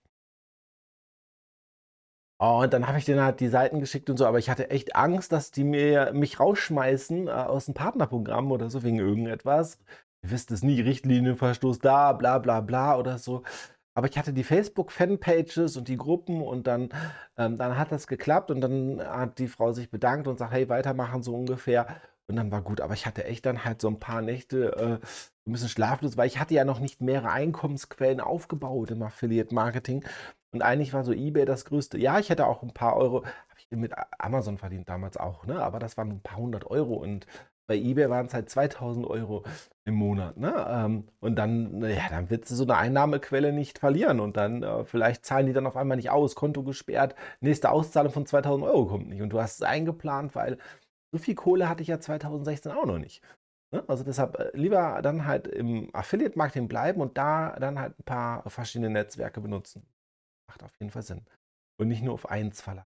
[2.40, 4.96] Und dann habe ich denen halt die Seiten geschickt und so, aber ich hatte echt
[4.96, 9.78] Angst, dass die mir mich rausschmeißen äh, aus dem Partnerprogramm oder so wegen irgendetwas.
[10.22, 13.42] Ihr wisst es nie, Richtlinienverstoß da, bla bla bla oder so.
[13.94, 16.90] Aber ich hatte die Facebook-Fanpages und die Gruppen und dann,
[17.36, 20.68] ähm, dann hat das geklappt und dann hat die Frau sich bedankt und sagt, hey,
[20.68, 22.00] weitermachen so ungefähr.
[22.28, 25.06] Und dann war gut, aber ich hatte echt dann halt so ein paar Nächte äh,
[25.46, 30.04] ein bisschen schlaflos, weil ich hatte ja noch nicht mehrere Einkommensquellen aufgebaut im Affiliate-Marketing.
[30.52, 31.98] Und eigentlich war so eBay das Größte.
[31.98, 35.62] Ja, ich hätte auch ein paar Euro, habe ich mit Amazon verdient damals auch, ne?
[35.62, 37.26] aber das waren ein paar hundert Euro und
[37.70, 39.44] bei eBay waren es halt 2000 Euro
[39.84, 40.36] im Monat.
[40.36, 40.52] Ne?
[40.68, 44.84] Ähm, und dann, ja, dann wird du so eine Einnahmequelle nicht verlieren und dann äh,
[44.84, 48.86] vielleicht zahlen die dann auf einmal nicht aus, Konto gesperrt, nächste Auszahlung von 2000 Euro
[48.86, 50.58] kommt nicht und du hast es eingeplant, weil
[51.12, 53.22] so viel Kohle hatte ich ja 2016 auch noch nicht.
[53.72, 53.84] Ne?
[53.86, 58.50] Also deshalb äh, lieber dann halt im Affiliate-Marketing bleiben und da dann halt ein paar
[58.50, 59.86] verschiedene Netzwerke benutzen.
[60.48, 61.24] Macht auf jeden Fall Sinn.
[61.78, 62.89] Und nicht nur auf eins verlassen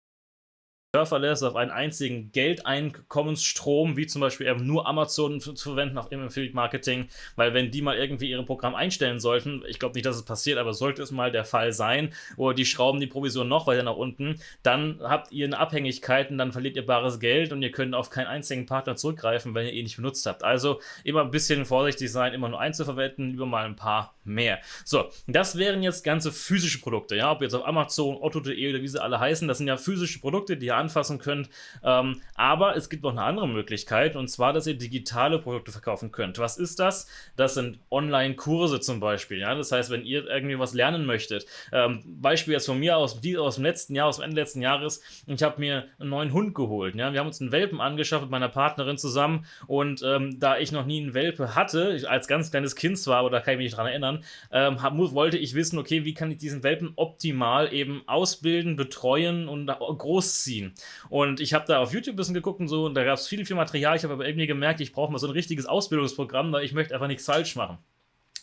[0.93, 6.27] verlässt, auf einen einzigen Geldeinkommensstrom, wie zum Beispiel eben nur Amazon zu, verwenden auf ihrem
[6.27, 10.17] Affiliate Marketing, weil wenn die mal irgendwie ihre Programm einstellen sollten, ich glaube nicht, dass
[10.17, 13.65] es passiert, aber sollte es mal der Fall sein, oder die schrauben die Provision noch
[13.65, 17.63] weiter nach unten, dann habt ihr eine Abhängigkeit und dann verliert ihr bares Geld und
[17.63, 20.43] ihr könnt auf keinen einzigen Partner zurückgreifen, wenn ihr ihn nicht benutzt habt.
[20.43, 24.13] Also immer ein bisschen vorsichtig sein, immer nur eins zu verwenden, lieber mal ein paar
[24.25, 24.59] mehr.
[24.85, 28.87] So, das wären jetzt ganze physische Produkte, ja, ob jetzt auf Amazon, Otto.de oder wie
[28.87, 31.49] sie alle heißen, das sind ja physische Produkte, die ihr anfassen könnt.
[31.83, 36.11] Ähm, aber es gibt noch eine andere Möglichkeit und zwar, dass ihr digitale Produkte verkaufen
[36.11, 36.37] könnt.
[36.39, 37.07] Was ist das?
[37.35, 39.39] Das sind Online-Kurse zum Beispiel.
[39.39, 39.55] Ja?
[39.55, 43.37] Das heißt, wenn ihr irgendwie was lernen möchtet, ähm, Beispiel jetzt von mir aus, die,
[43.37, 46.53] aus dem letzten Jahr, aus dem Ende letzten Jahres, ich habe mir einen neuen Hund
[46.53, 46.95] geholt.
[46.95, 47.13] Ja?
[47.13, 50.85] Wir haben uns einen Welpen angeschafft mit meiner Partnerin zusammen und ähm, da ich noch
[50.85, 53.77] nie einen Welpe hatte, als ganz kleines Kind zwar, aber da kann ich mich nicht
[53.77, 58.03] dran erinnern, ähm, hab, wollte ich wissen, okay, wie kann ich diesen Welpen optimal eben
[58.07, 60.72] ausbilden, betreuen und großziehen.
[61.09, 63.27] Und ich habe da auf YouTube ein bisschen geguckt und so, und da gab es
[63.27, 63.95] viel, viel Material.
[63.95, 66.93] Ich habe aber irgendwie gemerkt, ich brauche mal so ein richtiges Ausbildungsprogramm, weil ich möchte
[66.93, 67.77] einfach nichts falsch machen.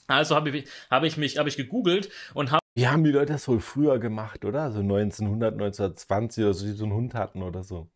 [0.07, 2.61] Also habe ich, hab ich mich hab ich gegoogelt und habe.
[2.75, 4.73] Wie haben die Leute das wohl früher gemacht, oder?
[4.73, 7.88] So 1900, 1920 oder so, die so einen Hund hatten oder so.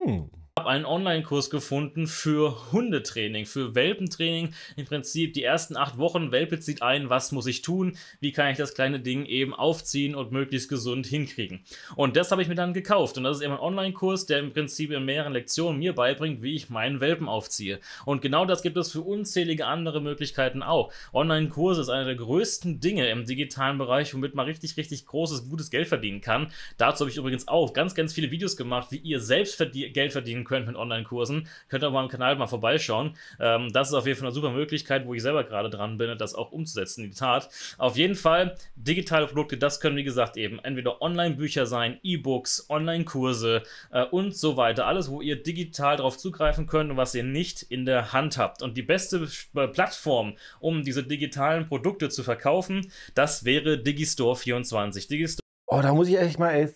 [0.00, 4.52] Hm habe einen Online-Kurs gefunden für Hundetraining, für Welpentraining.
[4.76, 8.50] Im Prinzip die ersten acht Wochen, Welpe zieht ein, was muss ich tun, wie kann
[8.50, 11.64] ich das kleine Ding eben aufziehen und möglichst gesund hinkriegen.
[11.96, 13.16] Und das habe ich mir dann gekauft.
[13.16, 16.54] Und das ist eben ein Online-Kurs, der im Prinzip in mehreren Lektionen mir beibringt, wie
[16.54, 17.80] ich meinen Welpen aufziehe.
[18.04, 20.92] Und genau das gibt es für unzählige andere Möglichkeiten auch.
[21.14, 25.70] Online-Kurse ist einer der größten Dinge im digitalen Bereich, womit man richtig, richtig großes, gutes
[25.70, 26.52] Geld verdienen kann.
[26.76, 30.12] Dazu habe ich übrigens auch ganz, ganz viele Videos gemacht, wie ihr selbst verdien Geld
[30.12, 33.14] verdienen verdienen könnt mit Online-Kursen, könnt ihr auf meinem Kanal mal vorbeischauen.
[33.40, 36.16] Ähm, das ist auf jeden Fall eine super Möglichkeit, wo ich selber gerade dran bin,
[36.18, 37.48] das auch umzusetzen in die Tat.
[37.78, 43.62] Auf jeden Fall, digitale Produkte, das können wie gesagt eben entweder Online-Bücher sein, E-Books, Online-Kurse
[43.90, 44.86] äh, und so weiter.
[44.86, 48.62] Alles, wo ihr digital darauf zugreifen könnt und was ihr nicht in der Hand habt.
[48.62, 55.08] Und die beste Plattform, um diese digitalen Produkte zu verkaufen, das wäre Digistore24.
[55.08, 56.68] Digistore Oh, da muss ich echt mal ey,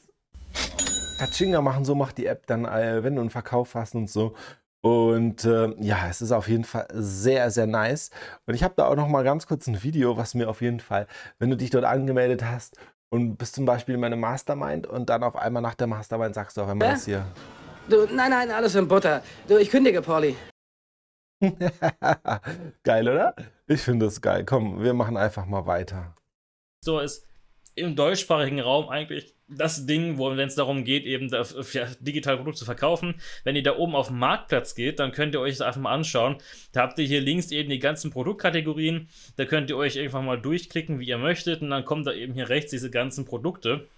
[1.19, 4.35] Kachinga machen, so macht die App dann, äh, wenn du einen Verkauf hast und so.
[4.83, 8.11] Und äh, ja, es ist auf jeden Fall sehr, sehr nice.
[8.47, 10.81] Und ich habe da auch noch mal ganz kurz ein Video, was mir auf jeden
[10.81, 11.07] Fall,
[11.39, 12.77] wenn du dich dort angemeldet hast
[13.09, 16.57] und bist zum Beispiel in meinem Mastermind und dann auf einmal nach der Mastermind sagst
[16.57, 16.95] du auf einmal ja?
[16.95, 17.27] das hier.
[17.89, 19.23] Du, nein, nein, alles in Butter.
[19.49, 20.37] Du, ich kündige, Pauli.
[22.83, 23.35] geil, oder?
[23.67, 24.45] Ich finde das geil.
[24.45, 26.15] Komm, wir machen einfach mal weiter.
[26.85, 27.27] So ist
[27.75, 32.37] im deutschsprachigen Raum eigentlich das Ding, wo wenn es darum geht, eben das, ja, digitale
[32.37, 33.15] Produkte zu verkaufen.
[33.45, 35.95] Wenn ihr da oben auf den Marktplatz geht, dann könnt ihr euch das einfach mal
[35.95, 36.37] anschauen.
[36.73, 39.09] Da habt ihr hier links eben die ganzen Produktkategorien.
[39.37, 41.63] Da könnt ihr euch einfach mal durchklicken, wie ihr möchtet.
[41.63, 43.89] Und dann kommen da eben hier rechts diese ganzen Produkte.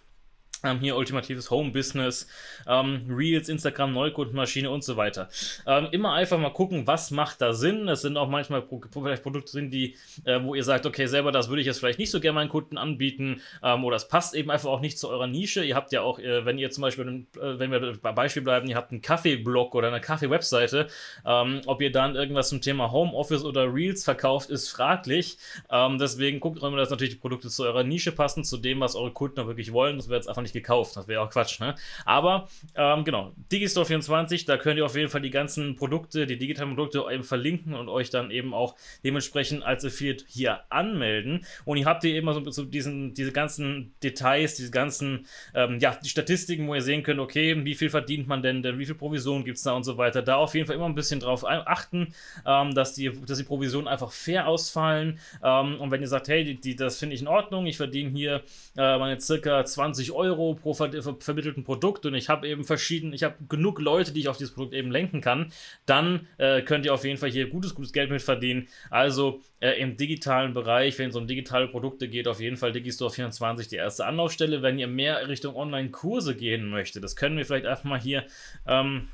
[0.64, 2.26] Ähm, hier ultimatives Home-Business,
[2.66, 5.28] ähm, Reels, Instagram, Neukundenmaschine und so weiter.
[5.66, 7.88] Ähm, immer einfach mal gucken, was macht da Sinn.
[7.88, 9.94] Es sind auch manchmal Pro vielleicht Produkte drin, die,
[10.24, 12.48] äh, wo ihr sagt, okay, selber das würde ich jetzt vielleicht nicht so gerne meinen
[12.48, 15.62] Kunden anbieten ähm, oder es passt eben einfach auch nicht zu eurer Nische.
[15.62, 18.68] Ihr habt ja auch, äh, wenn ihr zum Beispiel, äh, wenn wir bei Beispiel bleiben,
[18.68, 20.88] ihr habt einen Kaffee-Blog oder eine Kaffee-Webseite,
[21.24, 25.38] ähm, ob ihr dann irgendwas zum Thema Homeoffice oder Reels verkauft, ist fraglich.
[25.70, 28.96] Ähm, deswegen guckt immer, dass natürlich die Produkte zu eurer Nische passen, zu dem, was
[28.96, 29.96] eure Kunden auch wirklich wollen.
[29.96, 30.96] Das wäre jetzt einfach nicht nicht gekauft.
[30.96, 31.74] Das wäre auch Quatsch, ne?
[32.04, 36.70] Aber, ähm, genau, Digistore24, da könnt ihr auf jeden Fall die ganzen Produkte, die digitalen
[36.74, 41.44] Produkte eben verlinken und euch dann eben auch dementsprechend als Affiliate hier anmelden.
[41.64, 45.96] Und ihr habt hier eben so, so diesen, diese ganzen Details, diese ganzen, ähm, ja,
[46.02, 48.94] die Statistiken, wo ihr sehen könnt, okay, wie viel verdient man denn, denn wie viel
[48.94, 50.22] Provision gibt es da und so weiter.
[50.22, 52.14] Da auf jeden Fall immer ein bisschen drauf achten,
[52.46, 55.18] ähm, dass, die, dass die Provisionen einfach fair ausfallen.
[55.42, 58.10] Ähm, und wenn ihr sagt, hey, die, die, das finde ich in Ordnung, ich verdiene
[58.10, 58.42] hier
[58.76, 63.12] äh, meine circa 20 Euro pro ver ver vermittelten Produkt und ich habe eben verschieden,
[63.12, 65.52] ich habe genug Leute, die ich auf dieses Produkt eben lenken kann,
[65.86, 68.68] dann äh, könnt ihr auf jeden Fall hier gutes, gutes Geld mit verdienen.
[68.90, 73.68] Also äh, im digitalen Bereich, wenn es um digitale Produkte geht, auf jeden Fall Digistore24
[73.68, 74.62] die erste Anlaufstelle.
[74.62, 78.24] Wenn ihr mehr Richtung Online-Kurse gehen möchtet, das können wir vielleicht einfach mal hier
[78.66, 79.08] ähm,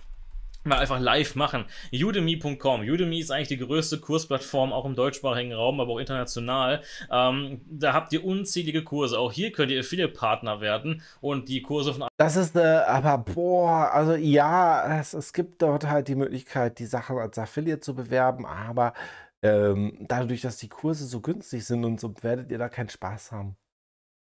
[0.65, 1.65] mal einfach live machen.
[1.93, 2.83] Udemy.com.
[2.83, 6.83] Udemy ist eigentlich die größte Kursplattform, auch im deutschsprachigen Raum, aber auch international.
[7.11, 9.19] Ähm, da habt ihr unzählige Kurse.
[9.19, 12.09] Auch hier könnt ihr Affiliate-Partner werden und die Kurse von.
[12.17, 16.87] Das ist eine, aber boah, also ja, es, es gibt dort halt die Möglichkeit, die
[16.87, 18.95] Sachen als Affiliate zu bewerben, aber
[19.43, 23.33] ähm, dadurch, dass die Kurse so günstig sind und so, werdet ihr da keinen Spaß
[23.33, 23.57] haben.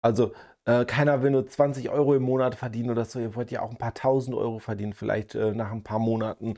[0.02, 0.34] Also
[0.66, 3.20] äh, keiner will nur 20 Euro im Monat verdienen oder so.
[3.20, 6.56] Ihr wollt ja auch ein paar tausend Euro verdienen, vielleicht äh, nach ein paar Monaten.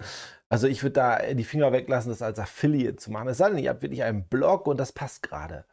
[0.50, 3.28] Also ich würde da die Finger weglassen, das als Affiliate zu machen.
[3.30, 5.66] Es sei denn, ihr habt wirklich einen Blog und das passt gerade.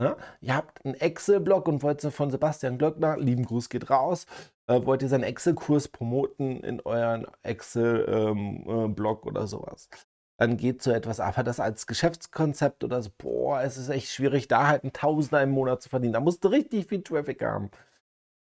[0.00, 0.16] Ja?
[0.40, 4.26] Ihr habt einen Excel-Blog und wollt von Sebastian Glöckner, lieben Gruß geht raus,
[4.66, 9.88] äh, wollt ihr seinen Excel-Kurs promoten in euren Excel-Blog ähm, äh, oder sowas
[10.36, 11.20] dann geht so etwas.
[11.20, 15.42] Aber das als Geschäftskonzept oder so, boah, es ist echt schwierig, da halt einen Tausender
[15.42, 16.12] im Monat zu verdienen.
[16.14, 17.70] Da musst du richtig viel Traffic haben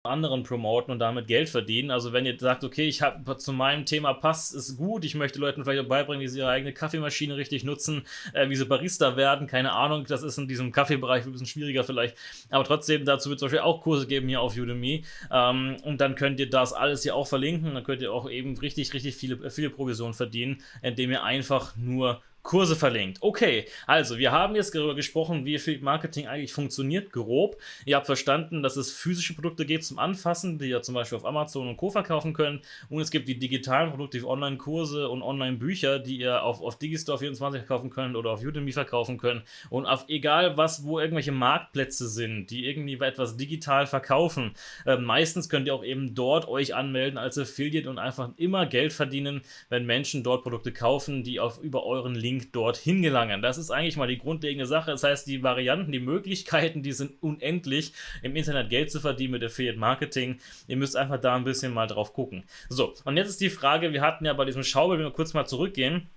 [0.02, 1.90] anderen promoten und damit Geld verdienen.
[1.90, 5.38] Also wenn ihr sagt, okay, ich habe zu meinem Thema passt, ist gut, ich möchte
[5.38, 9.18] Leuten vielleicht auch beibringen, wie sie ihre eigene Kaffeemaschine richtig nutzen, äh, wie sie Barista
[9.18, 12.16] werden, keine Ahnung, das ist in diesem Kaffeebereich ein bisschen schwieriger vielleicht,
[12.48, 15.04] aber trotzdem, dazu wird es zum Beispiel auch Kurse geben hier auf Udemy.
[15.30, 18.56] Ähm, und dann könnt ihr das alles hier auch verlinken, dann könnt ihr auch eben
[18.56, 23.18] richtig, richtig viele, viele Provisionen verdienen, indem ihr einfach nur Kurse verlinkt.
[23.20, 27.58] Okay, also wir haben jetzt darüber gesprochen, wie Affiliate Marketing eigentlich funktioniert, grob.
[27.84, 31.26] Ihr habt verstanden, dass es physische Produkte gibt zum Anfassen, die ihr zum Beispiel auf
[31.26, 31.90] Amazon und Co.
[31.90, 32.62] verkaufen könnt.
[32.88, 37.58] Und es gibt die digitalen Produkte, die Online-Kurse und Online-Bücher, die ihr auf, auf Digistore24
[37.58, 39.42] verkaufen könnt oder auf Udemy verkaufen könnt.
[39.68, 44.52] Und auf egal was, wo irgendwelche Marktplätze sind, die irgendwie etwas digital verkaufen.
[44.86, 48.92] Äh, meistens könnt ihr auch eben dort euch anmelden als Affiliate und einfach immer Geld
[48.94, 53.42] verdienen, wenn Menschen dort Produkte kaufen, die auf über euren Link Link dorthin gelangen.
[53.42, 54.92] Das ist eigentlich mal die grundlegende Sache.
[54.92, 59.44] Das heißt, die Varianten, die Möglichkeiten, die sind unendlich, im Internet Geld zu verdienen mit
[59.44, 60.38] Affiliate Marketing.
[60.68, 62.44] Ihr müsst einfach da ein bisschen mal drauf gucken.
[62.68, 65.34] So, und jetzt ist die Frage, wir hatten ja bei diesem Schaubild, wenn wir kurz
[65.34, 66.08] mal zurückgehen,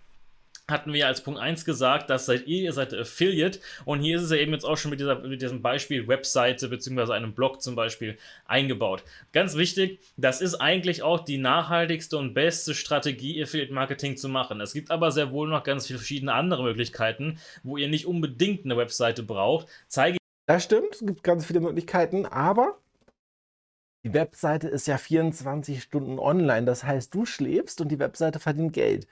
[0.70, 4.24] hatten wir als Punkt 1 gesagt, dass seid ihr, ihr seid Affiliate und hier ist
[4.24, 7.12] es ja eben jetzt auch schon mit, dieser, mit diesem Beispiel Webseite bzw.
[7.14, 9.04] einem Blog zum Beispiel eingebaut.
[9.34, 14.62] Ganz wichtig, das ist eigentlich auch die nachhaltigste und beste Strategie, Affiliate Marketing zu machen.
[14.62, 18.64] Es gibt aber sehr wohl noch ganz viele verschiedene andere Möglichkeiten, wo ihr nicht unbedingt
[18.66, 19.68] eine Webseite braucht.
[19.88, 22.78] Zeige das stimmt, es gibt ganz viele Möglichkeiten, aber
[24.06, 26.66] die Webseite ist ja 24 Stunden online.
[26.66, 29.08] Das heißt, du schläfst und die Webseite verdient Geld.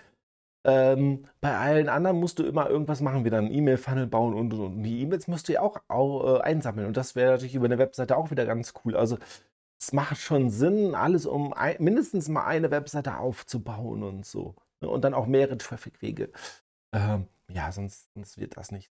[0.63, 4.53] Ähm, bei allen anderen musst du immer irgendwas machen, wie dann einen E-Mail-Funnel bauen und,
[4.53, 4.83] und, und.
[4.83, 6.87] Die E-Mails musst du ja auch, auch äh, einsammeln.
[6.87, 8.95] Und das wäre natürlich über eine Webseite auch wieder ganz cool.
[8.95, 9.17] Also
[9.79, 14.55] es macht schon Sinn, alles um ein, mindestens mal eine Webseite aufzubauen und so.
[14.81, 14.89] Ne?
[14.89, 16.31] Und dann auch mehrere Traffic-Wege.
[16.93, 18.91] Ähm, ja, sonst, sonst wird das nicht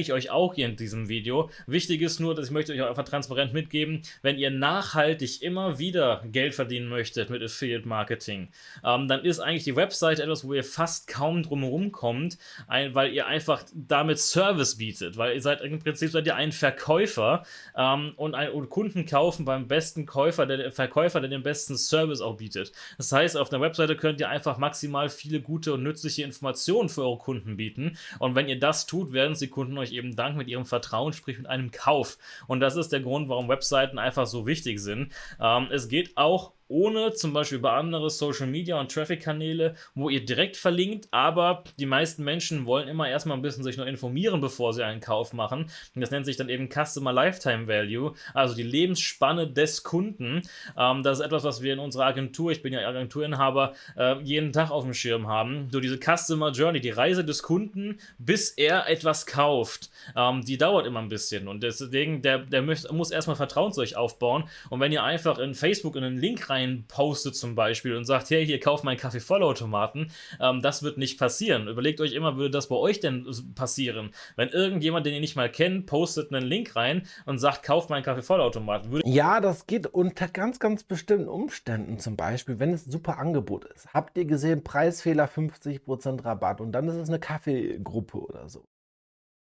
[0.00, 1.50] ich euch auch hier in diesem Video.
[1.66, 6.22] Wichtig ist nur, dass ich möchte euch einfach transparent mitgeben, wenn ihr nachhaltig immer wieder
[6.30, 8.48] Geld verdienen möchtet mit Affiliate Marketing,
[8.84, 13.12] ähm, dann ist eigentlich die Website etwas, wo ihr fast kaum drumherum kommt, ein, weil
[13.12, 17.44] ihr einfach damit Service bietet, weil ihr seid im Prinzip seid ihr ein Verkäufer
[17.76, 22.20] ähm, und, ein, und Kunden kaufen beim besten Käufer, der Verkäufer, der den besten Service
[22.20, 22.72] auch bietet.
[22.96, 27.02] Das heißt, auf einer Webseite könnt ihr einfach maximal viele gute und nützliche Informationen für
[27.02, 30.48] eure Kunden bieten und wenn ihr das tut, werden sie Kunden euch eben dank mit
[30.48, 32.18] ihrem Vertrauen, sprich mit einem Kauf.
[32.46, 35.12] Und das ist der Grund, warum Webseiten einfach so wichtig sind.
[35.40, 40.24] Ähm, es geht auch ohne zum Beispiel über andere Social Media und Traffic-Kanäle, wo ihr
[40.24, 44.72] direkt verlinkt, aber die meisten Menschen wollen immer erstmal ein bisschen sich noch informieren, bevor
[44.72, 45.70] sie einen Kauf machen.
[45.94, 50.42] Und das nennt sich dann eben Customer Lifetime Value, also die Lebensspanne des Kunden.
[50.78, 54.52] Ähm, das ist etwas, was wir in unserer Agentur, ich bin ja Agenturinhaber, äh, jeden
[54.52, 55.68] Tag auf dem Schirm haben.
[55.72, 60.86] So diese Customer Journey, die Reise des Kunden, bis er etwas kauft, ähm, die dauert
[60.86, 61.48] immer ein bisschen.
[61.48, 64.44] Und deswegen, der, der muss erstmal Vertrauen zu euch aufbauen.
[64.68, 68.04] Und wenn ihr einfach in Facebook in einen Link rein rein postet zum Beispiel und
[68.04, 71.68] sagt, hey, hier kauf meinen Kaffee-Vollautomaten, ähm, das wird nicht passieren.
[71.68, 74.10] Überlegt euch immer, würde das bei euch denn passieren?
[74.36, 78.02] Wenn irgendjemand, den ihr nicht mal kennt, postet einen Link rein und sagt, kauf meinen
[78.02, 79.00] Kaffee-Vollautomaten.
[79.04, 81.98] Ja, das geht unter ganz, ganz bestimmten Umständen.
[81.98, 83.92] Zum Beispiel, wenn es ein super Angebot ist.
[83.92, 88.64] Habt ihr gesehen, Preisfehler 50% Rabatt und dann ist es eine Kaffeegruppe oder so.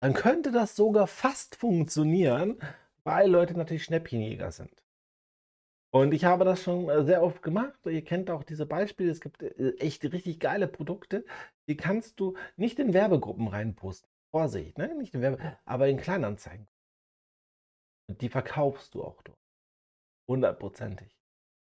[0.02, 2.58] Dann könnte das sogar fast funktionieren,
[3.04, 4.72] weil Leute natürlich Schnäppchenjäger sind.
[5.92, 7.74] Und ich habe das schon äh, sehr oft gemacht.
[7.86, 9.12] Ihr kennt auch diese Beispiele.
[9.12, 11.26] Es gibt äh, echt richtig geile Produkte.
[11.68, 14.10] Die kannst du nicht in Werbegruppen reinposten.
[14.32, 14.94] Vorsicht, ne?
[14.96, 16.68] Nicht in Werbe, aber in Kleinanzeigen.
[18.08, 19.38] Die verkaufst du auch dort.
[20.30, 21.18] Hundertprozentig.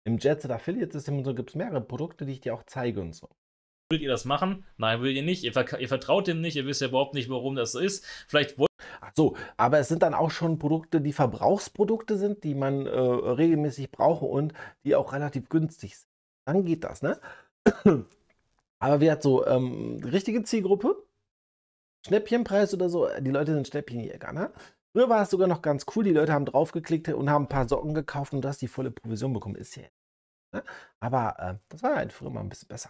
[0.06, 3.00] Im Jetset Affiliate System und so gibt es mehrere Produkte, die ich dir auch zeige
[3.00, 3.30] und so.
[3.92, 4.66] Will ihr das machen?
[4.78, 5.44] Nein, will ihr nicht.
[5.44, 6.56] Ihr, ihr, vertraut dem nicht.
[6.56, 8.06] Ihr wisst ja überhaupt nicht, warum das so ist.
[8.28, 8.69] Vielleicht wollt
[9.16, 13.92] so, aber es sind dann auch schon Produkte, die Verbrauchsprodukte sind, die man äh, regelmäßig
[13.92, 16.10] braucht und die auch relativ günstig sind.
[16.46, 17.20] Dann geht das, ne?
[18.80, 20.96] aber wir hat so ähm, richtige Zielgruppe,
[22.06, 24.52] Schnäppchenpreis oder so, die Leute sind Schnäppchenjäger, ne?
[24.94, 27.68] Früher war es sogar noch ganz cool, die Leute haben draufgeklickt und haben ein paar
[27.68, 29.56] Socken gekauft und du hast die volle Provision bekommen.
[29.56, 29.84] Ist ja.
[30.52, 30.64] Ne?
[31.00, 32.90] Aber äh, das war halt früher mal ein bisschen besser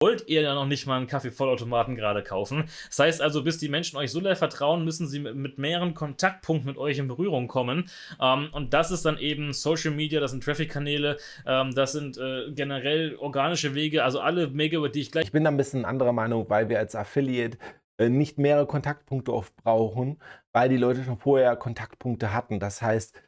[0.00, 2.64] wollt ihr ja noch nicht mal einen Kaffee-Vollautomaten gerade kaufen.
[2.88, 6.66] Das heißt also, bis die Menschen euch so sehr vertrauen, müssen sie mit, mehreren Kontaktpunkten
[6.66, 7.90] mit euch in Berührung kommen.
[8.20, 12.50] Ähm, und das ist dann eben Social Media, das sind Traffic-Kanäle, ähm, das sind äh,
[12.52, 15.26] generell organische Wege, also alle Wege, über die ich gleich.
[15.26, 17.58] Ich bin da ein bisschen anderer Meinung, weil wir als Affiliate
[17.98, 20.18] äh, nicht mehrere Kontaktpunkte oft brauchen,
[20.54, 22.58] weil die Leute schon vorher Kontaktpunkte hatten.
[22.58, 23.20] Das heißt,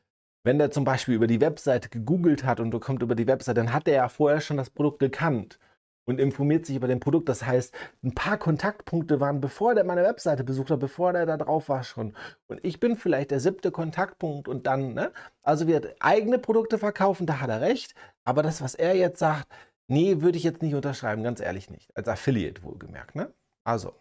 [0.44, 3.60] wenn der zum Beispiel über die Webseite gegoogelt hat und du kommst über die Webseite,
[3.60, 5.58] dann hat er ja vorher schon das Produkt gekannt
[6.04, 7.28] und informiert sich über den Produkt.
[7.28, 11.36] Das heißt, ein paar Kontaktpunkte waren, bevor der meine Webseite besucht hat, bevor der da
[11.36, 12.14] drauf war schon.
[12.48, 15.12] Und ich bin vielleicht der siebte Kontaktpunkt und dann, ne?
[15.42, 17.94] Also wir eigene Produkte verkaufen, da hat er recht.
[18.24, 19.48] Aber das, was er jetzt sagt,
[19.88, 21.96] nee, würde ich jetzt nicht unterschreiben, ganz ehrlich nicht.
[21.96, 23.32] Als Affiliate wohlgemerkt, ne?
[23.64, 23.94] Also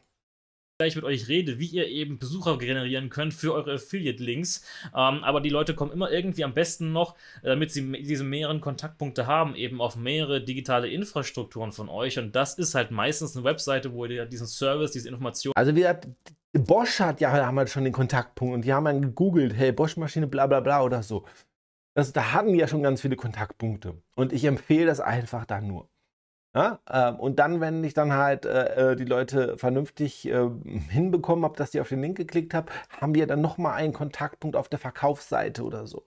[0.82, 4.66] gleich mit euch rede, wie ihr eben Besucher generieren könnt für eure Affiliate-Links.
[4.88, 9.28] Ähm, aber die Leute kommen immer irgendwie am besten noch, damit sie diese mehreren Kontaktpunkte
[9.28, 12.18] haben, eben auf mehrere digitale Infrastrukturen von euch.
[12.18, 15.54] Und das ist halt meistens eine Webseite, wo ihr diesen Service, diese Information.
[15.56, 16.08] Also wie gesagt,
[16.54, 20.26] Bosch hat ja haben halt schon den Kontaktpunkt und die haben dann gegoogelt, hey, Bosch-Maschine,
[20.26, 21.26] bla bla bla oder so.
[21.94, 24.02] Das, da hatten die ja schon ganz viele Kontaktpunkte.
[24.16, 25.91] Und ich empfehle das einfach dann nur.
[26.54, 30.50] Ja, ähm, und dann, wenn ich dann halt äh, äh, die Leute vernünftig äh,
[30.90, 34.58] hinbekommen habe, dass die auf den Link geklickt haben, haben wir dann nochmal einen Kontaktpunkt
[34.58, 36.06] auf der Verkaufsseite oder so.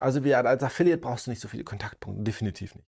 [0.00, 2.86] Also wie, als Affiliate brauchst du nicht so viele Kontaktpunkte, definitiv nicht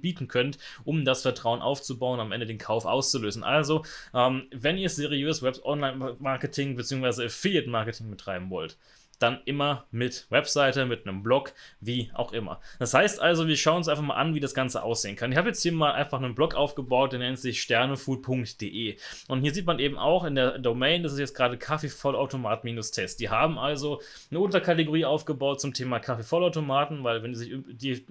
[0.00, 3.42] bieten könnt, um das Vertrauen aufzubauen, am Ende den Kauf auszulösen.
[3.42, 7.26] Also, ähm, wenn ihr seriös Web-Online-Marketing bzw.
[7.26, 8.78] Affiliate-Marketing betreiben wollt,
[9.24, 12.60] dann immer mit Webseite, mit einem Blog, wie auch immer.
[12.78, 15.32] Das heißt also, wir schauen uns einfach mal an, wie das Ganze aussehen kann.
[15.32, 18.96] Ich habe jetzt hier mal einfach einen Blog aufgebaut, der nennt sich sternefood.de.
[19.28, 23.18] Und hier sieht man eben auch in der Domain, das ist jetzt gerade Kaffeevollautomat-Test.
[23.20, 28.04] Die haben also eine Unterkategorie aufgebaut zum Thema Kaffeevollautomaten, weil wenn sich, die,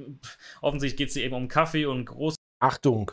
[0.61, 2.35] offensichtlich geht es hier eben um Kaffee und groß.
[2.59, 3.11] Achtung!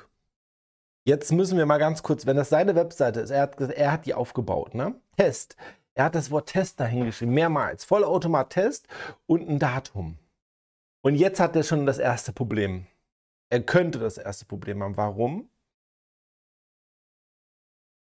[1.04, 4.06] Jetzt müssen wir mal ganz kurz, wenn das seine Webseite ist, er hat, er hat
[4.06, 4.94] die aufgebaut, ne?
[5.16, 5.56] Test.
[6.00, 7.84] Er hat das Wort Test dahingeschrieben, mehrmals.
[7.84, 8.88] Vollautomat-Test
[9.26, 10.16] und ein Datum.
[11.02, 12.86] Und jetzt hat er schon das erste Problem.
[13.50, 14.96] Er könnte das erste Problem haben.
[14.96, 15.50] Warum?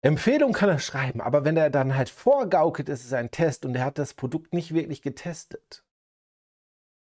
[0.03, 3.75] Empfehlung kann er schreiben, aber wenn er dann halt vorgaukelt, es ist ein Test und
[3.75, 5.85] er hat das Produkt nicht wirklich getestet.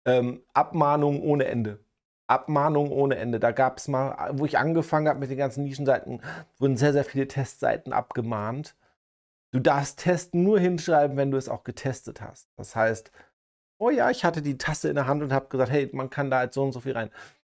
[0.05, 1.79] Ähm, Abmahnung ohne Ende.
[2.27, 3.39] Abmahnung ohne Ende.
[3.39, 6.21] Da gab es mal, wo ich angefangen habe mit den ganzen Nischenseiten,
[6.57, 8.75] wurden sehr, sehr viele Testseiten abgemahnt.
[9.53, 12.49] Du darfst testen nur hinschreiben, wenn du es auch getestet hast.
[12.57, 13.11] Das heißt,
[13.79, 16.31] oh ja, ich hatte die Tasse in der Hand und habe gesagt, hey, man kann
[16.31, 17.11] da jetzt so und so viel rein.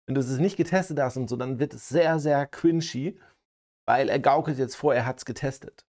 [0.06, 3.18] Wenn du es nicht getestet hast und so, dann wird es sehr, sehr quinchy,
[3.88, 5.86] weil er gaukelt jetzt vor, er hat es getestet.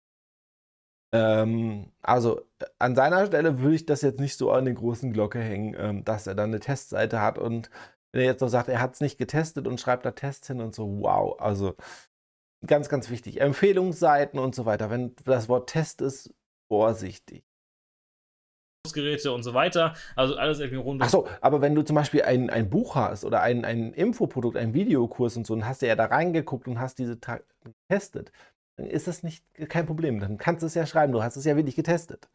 [1.13, 2.41] Ähm, also
[2.79, 6.03] an seiner Stelle würde ich das jetzt nicht so an den großen Glocke hängen, ähm,
[6.03, 7.69] dass er dann eine Testseite hat und
[8.11, 10.61] wenn er jetzt noch sagt, er hat es nicht getestet und schreibt da Tests hin
[10.61, 11.75] und so, wow, also
[12.65, 13.41] ganz, ganz wichtig.
[13.41, 14.89] Empfehlungsseiten und so weiter.
[14.89, 16.33] Wenn das Wort Test ist,
[16.67, 17.43] vorsichtig.
[18.93, 19.93] Geräte und so weiter.
[20.15, 21.01] Also alles irgendwie rund.
[21.01, 24.73] Achso, aber wenn du zum Beispiel ein, ein Buch hast oder ein, ein Infoprodukt, ein
[24.73, 28.31] Videokurs und so, und hast du ja da reingeguckt und hast diese Tag getestet,
[28.75, 30.19] dann ist das nicht kein Problem.
[30.19, 32.29] Dann kannst du es ja schreiben, du hast es ja wirklich getestet.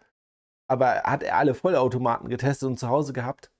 [0.69, 3.51] Aber hat er alle Vollautomaten getestet und zu Hause gehabt?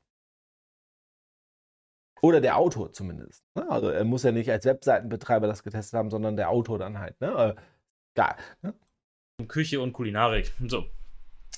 [2.23, 3.45] Oder der Autor zumindest.
[3.55, 3.71] Ne?
[3.71, 7.21] Also er muss ja nicht als Webseitenbetreiber das getestet haben, sondern der Autor dann halt.
[7.21, 7.55] Ne?
[7.57, 7.61] Äh,
[8.19, 8.35] Geil.
[8.63, 8.75] Ne?
[9.47, 10.53] Küche und Kulinarik.
[10.67, 10.87] So.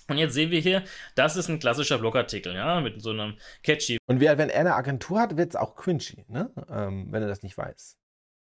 [0.08, 0.84] Und jetzt sehen wir hier,
[1.14, 3.96] das ist ein klassischer Blogartikel, ja, mit so einem catchy.
[4.06, 6.50] Und wer, wenn er eine Agentur hat, wird es auch cringy, ne?
[6.68, 7.96] Ähm, wenn er das nicht weiß.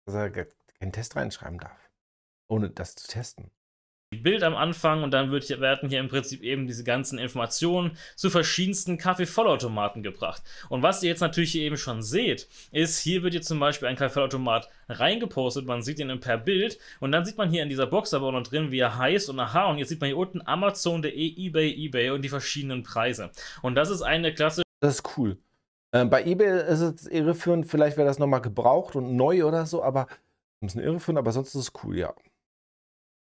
[0.04, 1.90] Dass er keinen Test reinschreiben darf,
[2.48, 3.50] ohne das zu testen.
[4.14, 8.30] Bild am Anfang und dann wird, werden hier im Prinzip eben diese ganzen Informationen zu
[8.30, 10.42] verschiedensten Kaffee-Vollautomaten gebracht.
[10.68, 13.88] Und was ihr jetzt natürlich hier eben schon seht, ist, hier wird jetzt zum Beispiel
[13.88, 17.86] ein Kaffee-Vollautomat reingepostet, man sieht ihn per Bild und dann sieht man hier in dieser
[17.86, 20.18] Box aber auch noch drin, wie er heißt und aha und jetzt sieht man hier
[20.18, 23.30] unten Amazon.de, eBay, eBay und die verschiedenen Preise.
[23.62, 24.64] Und das ist eine klassische...
[24.80, 25.38] Das ist cool.
[25.92, 29.82] Ähm, bei eBay ist es irreführend, vielleicht wäre das nochmal gebraucht und neu oder so,
[29.82, 30.08] aber
[30.60, 32.14] ein bisschen irreführend, aber sonst ist es cool, ja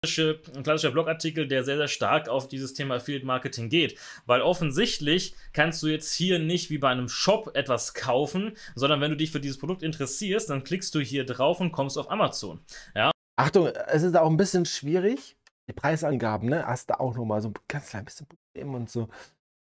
[0.03, 3.99] ein klassischer Blogartikel, der sehr, sehr stark auf dieses Thema Affiliate Marketing geht.
[4.25, 9.11] Weil offensichtlich kannst du jetzt hier nicht wie bei einem Shop etwas kaufen, sondern wenn
[9.11, 12.61] du dich für dieses Produkt interessierst, dann klickst du hier drauf und kommst auf Amazon.
[12.95, 13.11] Ja.
[13.35, 15.37] Achtung, es ist auch ein bisschen schwierig.
[15.69, 16.65] Die Preisangaben, ne?
[16.65, 19.07] Hast du auch nochmal so ein ganz klein bisschen Problem und so.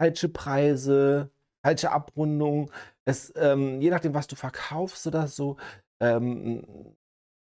[0.01, 1.31] Falsche Preise,
[1.63, 2.71] falsche Abrundung.
[3.05, 5.59] Es, ähm, je nachdem, was du verkaufst oder so,
[6.01, 6.97] ähm,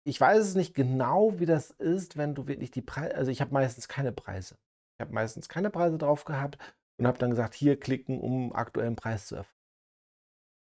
[0.05, 3.41] ich weiß es nicht genau, wie das ist, wenn du wirklich die Preise, also ich
[3.41, 4.57] habe meistens keine Preise.
[4.97, 6.57] Ich habe meistens keine Preise drauf gehabt
[6.97, 9.51] und habe dann gesagt, hier klicken, um aktuellen Preis zu erfahren.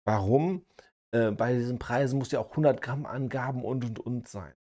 [0.04, 0.66] Warum?
[1.12, 4.52] Äh, bei diesen Preisen muss ja auch 100 Gramm Angaben und und und sein.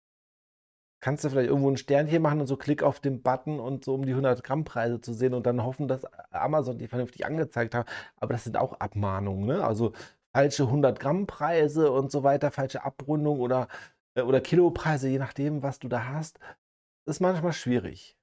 [1.00, 3.94] Kannst du vielleicht irgendwo ein Sternchen machen und so klick auf den Button und so
[3.94, 7.74] um die 100 Gramm Preise zu sehen und dann hoffen, dass Amazon die vernünftig angezeigt
[7.74, 7.88] hat.
[8.16, 9.64] Aber das sind auch Abmahnungen, ne?
[9.64, 9.92] Also
[10.32, 13.68] falsche 100 Gramm Preise und so weiter, falsche Abrundung oder
[14.26, 16.38] oder Kilopreise, je nachdem, was du da hast,
[17.06, 18.16] ist manchmal schwierig.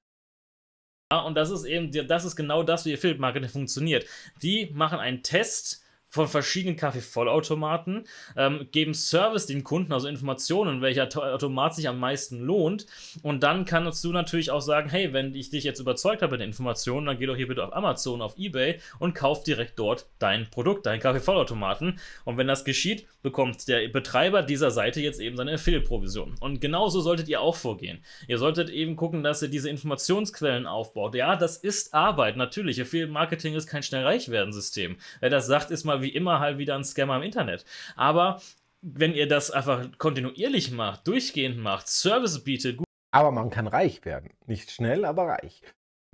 [1.12, 4.06] Ja, und das ist eben, das ist genau das, wie Affiliate Marketing funktioniert.
[4.42, 5.85] Die machen einen Test
[6.16, 8.04] von verschiedenen Kaffeevollautomaten,
[8.36, 12.86] ähm, geben Service den Kunden, also Informationen, welcher Automat sich am meisten lohnt.
[13.22, 16.40] Und dann kannst du natürlich auch sagen, hey, wenn ich dich jetzt überzeugt habe mit
[16.40, 20.06] den Informationen, dann geh doch hier bitte auf Amazon, auf Ebay und kauf direkt dort
[20.18, 22.00] dein Produkt, deinen Kaffeevollautomaten.
[22.24, 26.36] Und wenn das geschieht, bekommt der Betreiber dieser Seite jetzt eben seine Affiliate-Provision.
[26.40, 27.98] Und genauso solltet ihr auch vorgehen.
[28.26, 31.14] Ihr solltet eben gucken, dass ihr diese Informationsquellen aufbaut.
[31.14, 32.80] Ja, das ist Arbeit, natürlich.
[32.80, 34.96] Affiliate-Marketing ist kein schnell reich werden System.
[35.20, 37.64] Wer das sagt, ist mal wie immer halt wieder ein Scammer im Internet.
[37.96, 38.40] Aber
[38.80, 42.86] wenn ihr das einfach kontinuierlich macht, durchgehend macht, Service bietet, gut.
[43.10, 44.30] Aber man kann reich werden.
[44.46, 45.62] Nicht schnell, aber reich.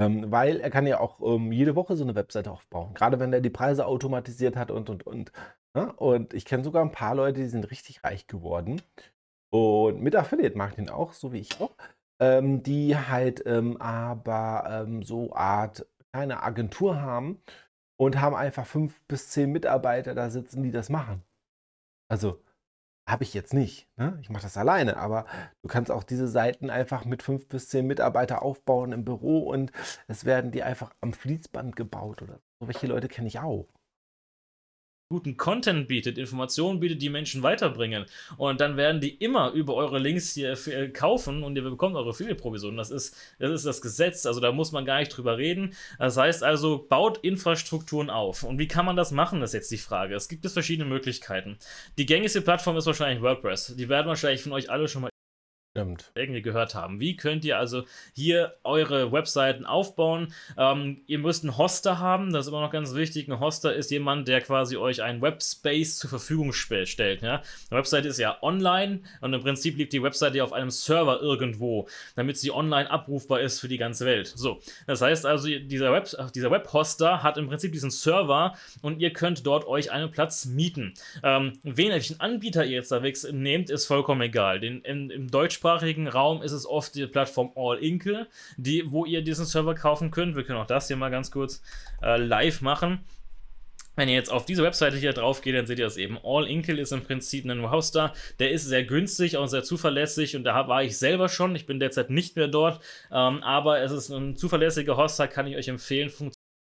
[0.00, 2.94] Ähm, weil er kann ja auch ähm, jede Woche so eine Webseite aufbauen.
[2.94, 5.32] Gerade wenn er die Preise automatisiert hat und, und, und.
[5.76, 5.86] Ja?
[5.86, 5.92] Ne?
[5.92, 8.80] Und ich kenne sogar ein paar Leute, die sind richtig reich geworden.
[9.50, 11.74] Und mit Affiliate Marketing auch, so wie ich auch.
[12.20, 17.42] Ähm, die halt ähm, aber ähm, so Art kleine Agentur haben
[17.96, 21.22] und haben einfach fünf bis zehn Mitarbeiter da sitzen, die das machen.
[22.08, 22.42] Also
[23.08, 23.88] habe ich jetzt nicht.
[23.96, 24.18] Ne?
[24.22, 25.26] Ich mache das alleine, aber
[25.62, 29.72] du kannst auch diese Seiten einfach mit fünf bis zehn Mitarbeiter aufbauen im Büro und
[30.08, 32.68] es werden die einfach am Fließband gebaut oder so.
[32.68, 33.68] Welche Leute kenne ich auch
[35.12, 38.06] guten Content bietet, Informationen bietet, die Menschen weiterbringen.
[38.38, 42.10] Und dann werden die immer über eure Links hier äh, kaufen und ihr bekommt eure
[42.10, 42.78] Affiliate-Provision.
[42.78, 44.24] Das ist, das ist das Gesetz.
[44.24, 45.74] Also da muss man gar nicht drüber reden.
[45.98, 48.42] Das heißt also, baut Infrastrukturen auf.
[48.42, 50.14] Und wie kann man das machen, ist jetzt die Frage.
[50.14, 51.58] Es gibt es verschiedene Möglichkeiten.
[51.98, 53.74] Die gängigste Plattform ist wahrscheinlich WordPress.
[53.76, 55.11] Die werden wahrscheinlich von euch alle schon mal
[55.72, 56.12] Stimmt.
[56.14, 57.00] irgendwie gehört haben.
[57.00, 60.34] Wie könnt ihr also hier eure Webseiten aufbauen?
[60.58, 63.26] Ähm, ihr müsst einen Hoster haben, das ist immer noch ganz wichtig.
[63.26, 67.22] Ein Hoster ist jemand, der quasi euch einen Webspace zur Verfügung stellt.
[67.22, 67.42] Ja?
[67.70, 71.88] Eine Webseite ist ja online und im Prinzip liegt die Webseite auf einem Server irgendwo,
[72.16, 74.26] damit sie online abrufbar ist für die ganze Welt.
[74.26, 79.14] So, das heißt also, dieser, Web, dieser Webhoster hat im Prinzip diesen Server und ihr
[79.14, 80.92] könnt dort euch einen Platz mieten.
[81.22, 83.00] Ähm, wen, welchen Anbieter ihr jetzt da
[83.30, 84.60] nehmt, ist vollkommen egal.
[84.60, 89.04] Den, in, Im Deutsch deutschsprachigen Raum ist es oft die Plattform All Inkle, die, wo
[89.04, 90.36] ihr diesen Server kaufen könnt.
[90.36, 91.62] Wir können auch das hier mal ganz kurz
[92.02, 93.04] äh, live machen.
[93.94, 96.18] Wenn ihr jetzt auf diese Webseite hier drauf geht, dann seht ihr das eben.
[96.24, 98.14] All Inkle ist im Prinzip ein Hoster.
[98.38, 101.54] Der ist sehr günstig und sehr zuverlässig und da war ich selber schon.
[101.54, 105.56] Ich bin derzeit nicht mehr dort, ähm, aber es ist ein zuverlässiger Hoster, kann ich
[105.56, 106.10] euch empfehlen.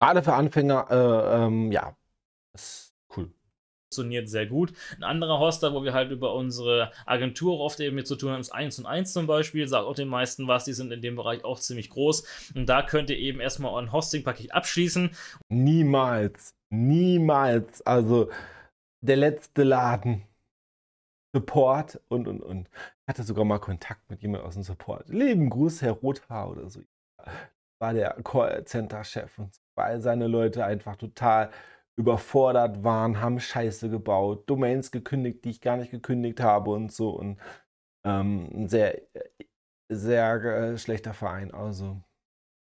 [0.01, 1.95] Gerade für Anfänger, äh, ähm, ja,
[2.53, 2.90] das
[3.91, 4.71] funktioniert sehr gut.
[4.97, 8.39] Ein anderer Hoster, wo wir halt über unsere Agentur oft eben mit zu tun haben,
[8.39, 9.67] ist 1 und 1 zum Beispiel.
[9.67, 12.23] Sagt auch den meisten was, die sind in dem Bereich auch ziemlich groß.
[12.55, 15.11] Und da könnt ihr eben erstmal ein Hosting-Paket abschließen.
[15.49, 17.81] Niemals, niemals.
[17.81, 18.29] Also
[19.01, 20.23] der letzte Laden.
[21.33, 22.69] Support und und und.
[22.69, 25.07] Ich hatte sogar mal Kontakt mit jemandem aus dem Support.
[25.09, 26.81] Lieben Gruß, Herr Rothaar oder so.
[27.79, 31.49] War der Call-Center-Chef und weil seine Leute einfach total
[32.01, 37.11] überfordert waren, haben Scheiße gebaut, Domains gekündigt, die ich gar nicht gekündigt habe und so.
[37.11, 37.39] Und
[38.05, 39.01] ähm, ein sehr,
[39.89, 41.53] sehr äh, schlechter Verein.
[41.53, 42.01] Also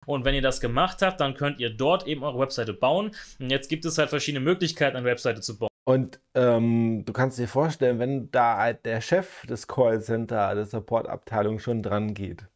[0.07, 3.11] Und wenn ihr das gemacht habt, dann könnt ihr dort eben eure Webseite bauen.
[3.39, 5.69] Und jetzt gibt es halt verschiedene Möglichkeiten, eine Webseite zu bauen.
[5.88, 11.59] Und ähm, du kannst dir vorstellen, wenn da halt der Chef des Callcenter, der Supportabteilung
[11.59, 12.47] schon dran geht,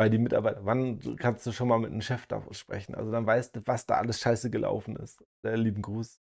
[0.00, 2.94] weil die Mitarbeiter, wann kannst du schon mal mit einem Chef da sprechen?
[2.94, 5.22] Also dann weißt du, was da alles scheiße gelaufen ist.
[5.42, 6.18] Sehr lieben Gruß.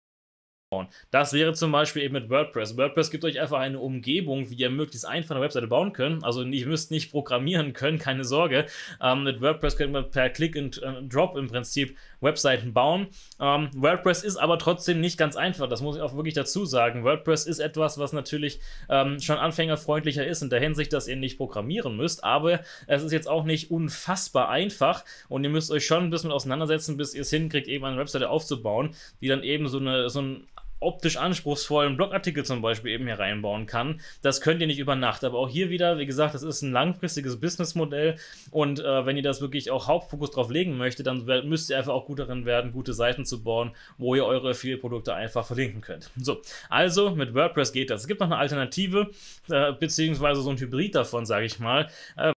[1.10, 2.76] Das wäre zum Beispiel eben mit WordPress.
[2.76, 6.24] WordPress gibt euch einfach eine Umgebung, wie ihr möglichst einfach eine Webseite bauen könnt.
[6.24, 8.66] Also ihr müsst nicht programmieren können, keine Sorge.
[9.00, 13.08] Ähm, mit WordPress könnt ihr per Click and äh, Drop im Prinzip Webseiten bauen.
[13.40, 15.68] Ähm, WordPress ist aber trotzdem nicht ganz einfach.
[15.68, 17.04] Das muss ich auch wirklich dazu sagen.
[17.04, 21.36] WordPress ist etwas, was natürlich ähm, schon anfängerfreundlicher ist in der Hinsicht, dass ihr nicht
[21.36, 22.24] programmieren müsst.
[22.24, 26.32] Aber es ist jetzt auch nicht unfassbar einfach und ihr müsst euch schon ein bisschen
[26.32, 30.22] auseinandersetzen, bis ihr es hinkriegt, eben eine Webseite aufzubauen, die dann eben so, eine, so
[30.22, 30.46] ein
[30.80, 34.00] optisch anspruchsvollen Blogartikel zum Beispiel eben hier reinbauen kann.
[34.22, 35.24] Das könnt ihr nicht über Nacht.
[35.24, 38.16] Aber auch hier wieder, wie gesagt, das ist ein langfristiges Businessmodell
[38.50, 41.92] und äh, wenn ihr das wirklich auch Hauptfokus drauf legen möchtet, dann müsst ihr einfach
[41.92, 46.10] auch gut darin werden, gute Seiten zu bauen, wo ihr eure Affiliate-Produkte einfach verlinken könnt.
[46.16, 48.02] So, also mit WordPress geht das.
[48.02, 49.10] Es gibt noch eine Alternative,
[49.50, 51.88] äh, beziehungsweise so ein Hybrid davon, sage ich mal.
[52.16, 52.32] Äh,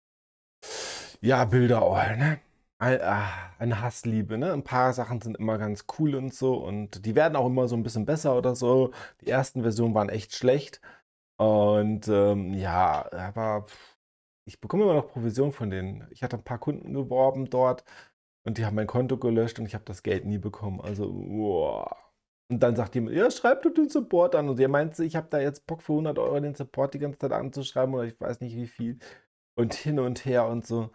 [1.21, 2.39] ja, Bilder all, ne?
[2.83, 4.51] Ah, eine Hassliebe, ne?
[4.53, 7.75] Ein paar Sachen sind immer ganz cool und so und die werden auch immer so
[7.75, 8.91] ein bisschen besser oder so.
[9.21, 10.81] Die ersten Versionen waren echt schlecht
[11.37, 13.67] und ähm, ja, aber
[14.45, 16.07] ich bekomme immer noch Provision von denen.
[16.11, 17.83] Ich hatte ein paar Kunden geworben dort
[18.45, 20.81] und die haben mein Konto gelöscht und ich habe das Geld nie bekommen.
[20.81, 21.87] Also, wow.
[22.49, 24.49] Und dann sagt jemand, ja, schreib doch den Support an.
[24.49, 27.19] Und der meint, ich habe da jetzt Bock für 100 Euro den Support die ganze
[27.19, 28.99] Zeit anzuschreiben oder ich weiß nicht wie viel.
[29.55, 30.91] Und hin und her und so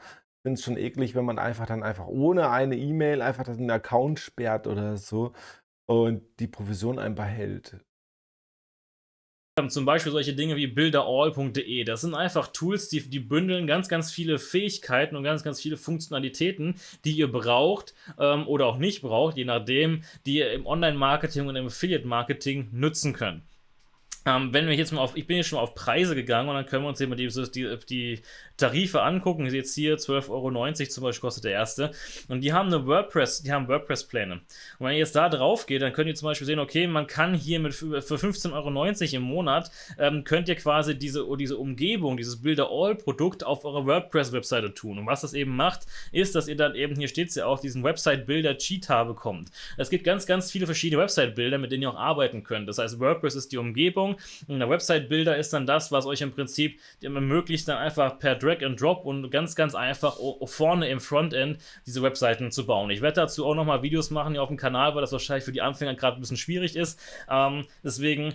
[0.46, 4.20] finde es schon eklig, wenn man einfach dann einfach ohne eine E-Mail einfach den Account
[4.20, 5.32] sperrt oder so
[5.90, 7.80] und die Provision einfach hält.
[9.68, 11.82] Zum Beispiel solche Dinge wie builderall.de.
[11.82, 15.76] Das sind einfach Tools, die, die bündeln ganz, ganz viele Fähigkeiten und ganz, ganz viele
[15.76, 21.48] Funktionalitäten, die ihr braucht ähm, oder auch nicht braucht, je nachdem, die ihr im Online-Marketing
[21.48, 23.42] und im Affiliate-Marketing nutzen könnt.
[24.26, 26.56] Ähm, wenn wir jetzt mal auf, ich bin jetzt schon mal auf Preise gegangen und
[26.56, 28.22] dann können wir uns eben die, die, die
[28.56, 29.46] Tarife angucken.
[29.46, 31.92] Jetzt hier 12,90 Euro zum Beispiel kostet der erste.
[32.28, 34.34] Und die haben eine WordPress, die haben WordPress-Pläne.
[34.34, 37.06] Und wenn ihr jetzt da drauf geht, dann könnt ihr zum Beispiel sehen, okay, man
[37.06, 42.16] kann hier mit für 15,90 Euro im Monat, ähm, könnt ihr quasi diese, diese Umgebung,
[42.16, 44.98] dieses Builder-All-Produkt auf eurer WordPress-Webseite tun.
[44.98, 47.60] Und was das eben macht, ist, dass ihr dann eben, hier steht es ja auch,
[47.60, 49.50] diesen Website-Builder-Cheetah bekommt.
[49.76, 52.68] Es gibt ganz, ganz viele verschiedene Website-Bilder, mit denen ihr auch arbeiten könnt.
[52.68, 54.15] Das heißt, WordPress ist die Umgebung
[54.48, 58.62] und der Website-Builder ist dann das, was euch im Prinzip ermöglicht, dann einfach per Drag
[58.62, 62.90] and Drop und ganz, ganz einfach vorne im Frontend diese Webseiten zu bauen.
[62.90, 65.52] Ich werde dazu auch nochmal Videos machen hier auf dem Kanal, weil das wahrscheinlich für
[65.52, 67.00] die Anfänger gerade ein bisschen schwierig ist.
[67.30, 68.34] Ähm, deswegen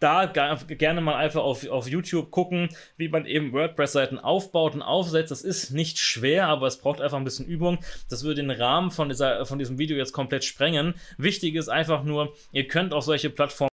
[0.00, 5.30] da gerne mal einfach auf, auf YouTube gucken, wie man eben WordPress-Seiten aufbaut und aufsetzt.
[5.30, 7.78] Das ist nicht schwer, aber es braucht einfach ein bisschen Übung.
[8.08, 10.94] Das würde den Rahmen von, dieser, von diesem Video jetzt komplett sprengen.
[11.18, 13.69] Wichtig ist einfach nur, ihr könnt auf solche Plattformen.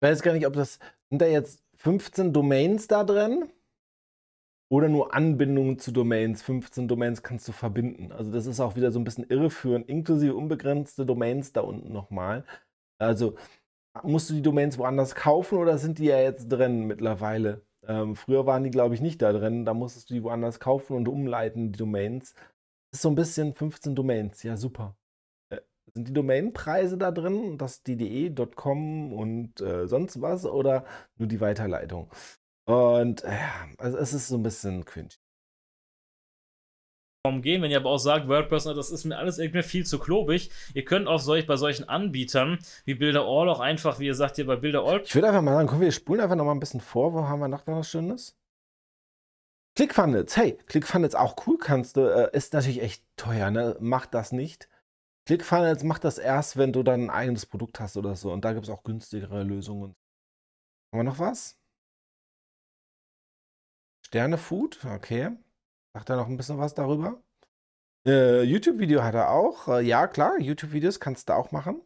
[0.00, 0.78] Ich weiß gar nicht, ob das.
[1.10, 3.50] Sind da jetzt 15 Domains da drin?
[4.70, 6.42] oder nur Anbindungen zu Domains.
[6.42, 8.12] 15 Domains kannst du verbinden.
[8.12, 12.44] Also das ist auch wieder so ein bisschen irreführend, inklusive unbegrenzte Domains da unten nochmal.
[12.98, 13.36] Also
[14.04, 17.62] musst du die Domains woanders kaufen oder sind die ja jetzt drin mittlerweile?
[17.86, 19.64] Ähm, früher waren die, glaube ich, nicht da drin.
[19.64, 22.34] Da musstest du die woanders kaufen und umleiten, die Domains.
[22.92, 24.42] Das ist so ein bisschen 15 Domains.
[24.44, 24.96] Ja, super.
[25.94, 27.58] Sind die Domainpreise da drin?
[27.58, 30.84] Das die .de, .com und äh, sonst was oder
[31.16, 32.10] nur die Weiterleitung?
[32.66, 35.10] Und ja, also es ist so ein bisschen cringe.
[37.42, 40.50] gehen, wenn ihr aber auch sagt, WordPress, das ist mir alles irgendwie viel zu klobig.
[40.74, 44.36] Ihr könnt auch solch, bei solchen Anbietern wie Builder All auch einfach, wie ihr sagt,
[44.36, 45.02] hier bei Builder All.
[45.02, 47.12] Ich würde einfach mal sagen, komm, wir spulen einfach noch mal ein bisschen vor.
[47.12, 48.36] Wo haben wir noch was Schönes?
[49.76, 53.76] ClickFunnels, hey, ClickFunnels auch cool, kannst du, äh, ist natürlich echt teuer, ne?
[53.80, 54.68] Macht das nicht.
[55.26, 58.32] ClickFunnels macht das erst, wenn du dann ein eigenes Produkt hast oder so.
[58.32, 59.94] Und da gibt es auch günstigere Lösungen.
[60.92, 61.56] Haben wir noch was?
[64.06, 65.36] Sternefood, okay.
[65.94, 67.22] Sagt er noch ein bisschen was darüber?
[68.06, 69.68] Äh, YouTube-Video hat er auch.
[69.68, 71.82] Äh, ja, klar, YouTube-Videos kannst du auch machen.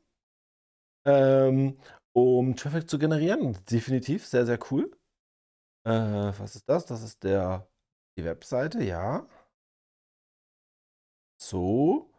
[1.07, 1.79] Ähm,
[2.15, 3.59] um Traffic zu generieren.
[3.71, 4.91] Definitiv, sehr, sehr cool.
[5.87, 5.91] Äh,
[6.39, 6.87] was ist das?
[6.87, 7.69] Das ist der,
[8.17, 9.27] die Webseite, ja.
[11.39, 12.11] So.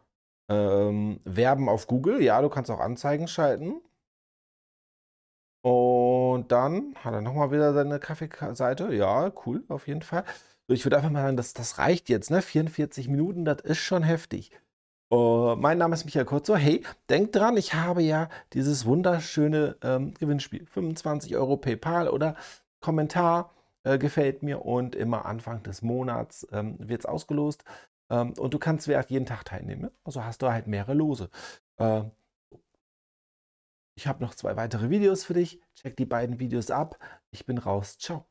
[0.48, 3.80] Ähm, Werben auf Google, ja, du kannst auch Anzeigen schalten.
[5.62, 8.94] Und dann hat er nochmal wieder seine Kaffeeseite.
[8.94, 10.24] Ja, cool, auf jeden Fall.
[10.68, 12.42] Ich würde einfach mal sagen, das, das reicht jetzt, ne?
[12.42, 14.52] 44 Minuten, das ist schon heftig.
[15.12, 16.56] Uh, mein Name ist Michael Kurzo.
[16.56, 20.66] Hey, denkt dran, ich habe ja dieses wunderschöne ähm, Gewinnspiel.
[20.66, 22.34] 25 Euro PayPal oder
[22.80, 23.52] Kommentar
[23.84, 27.64] äh, gefällt mir und immer Anfang des Monats ähm, wird es ausgelost.
[28.10, 29.82] Ähm, und du kannst wie jeden Tag teilnehmen.
[29.82, 29.92] Ne?
[30.04, 31.30] Also hast du halt mehrere Lose.
[31.78, 32.12] Ähm,
[33.94, 35.60] ich habe noch zwei weitere Videos für dich.
[35.74, 36.98] Check die beiden Videos ab.
[37.30, 37.98] Ich bin raus.
[37.98, 38.26] Ciao.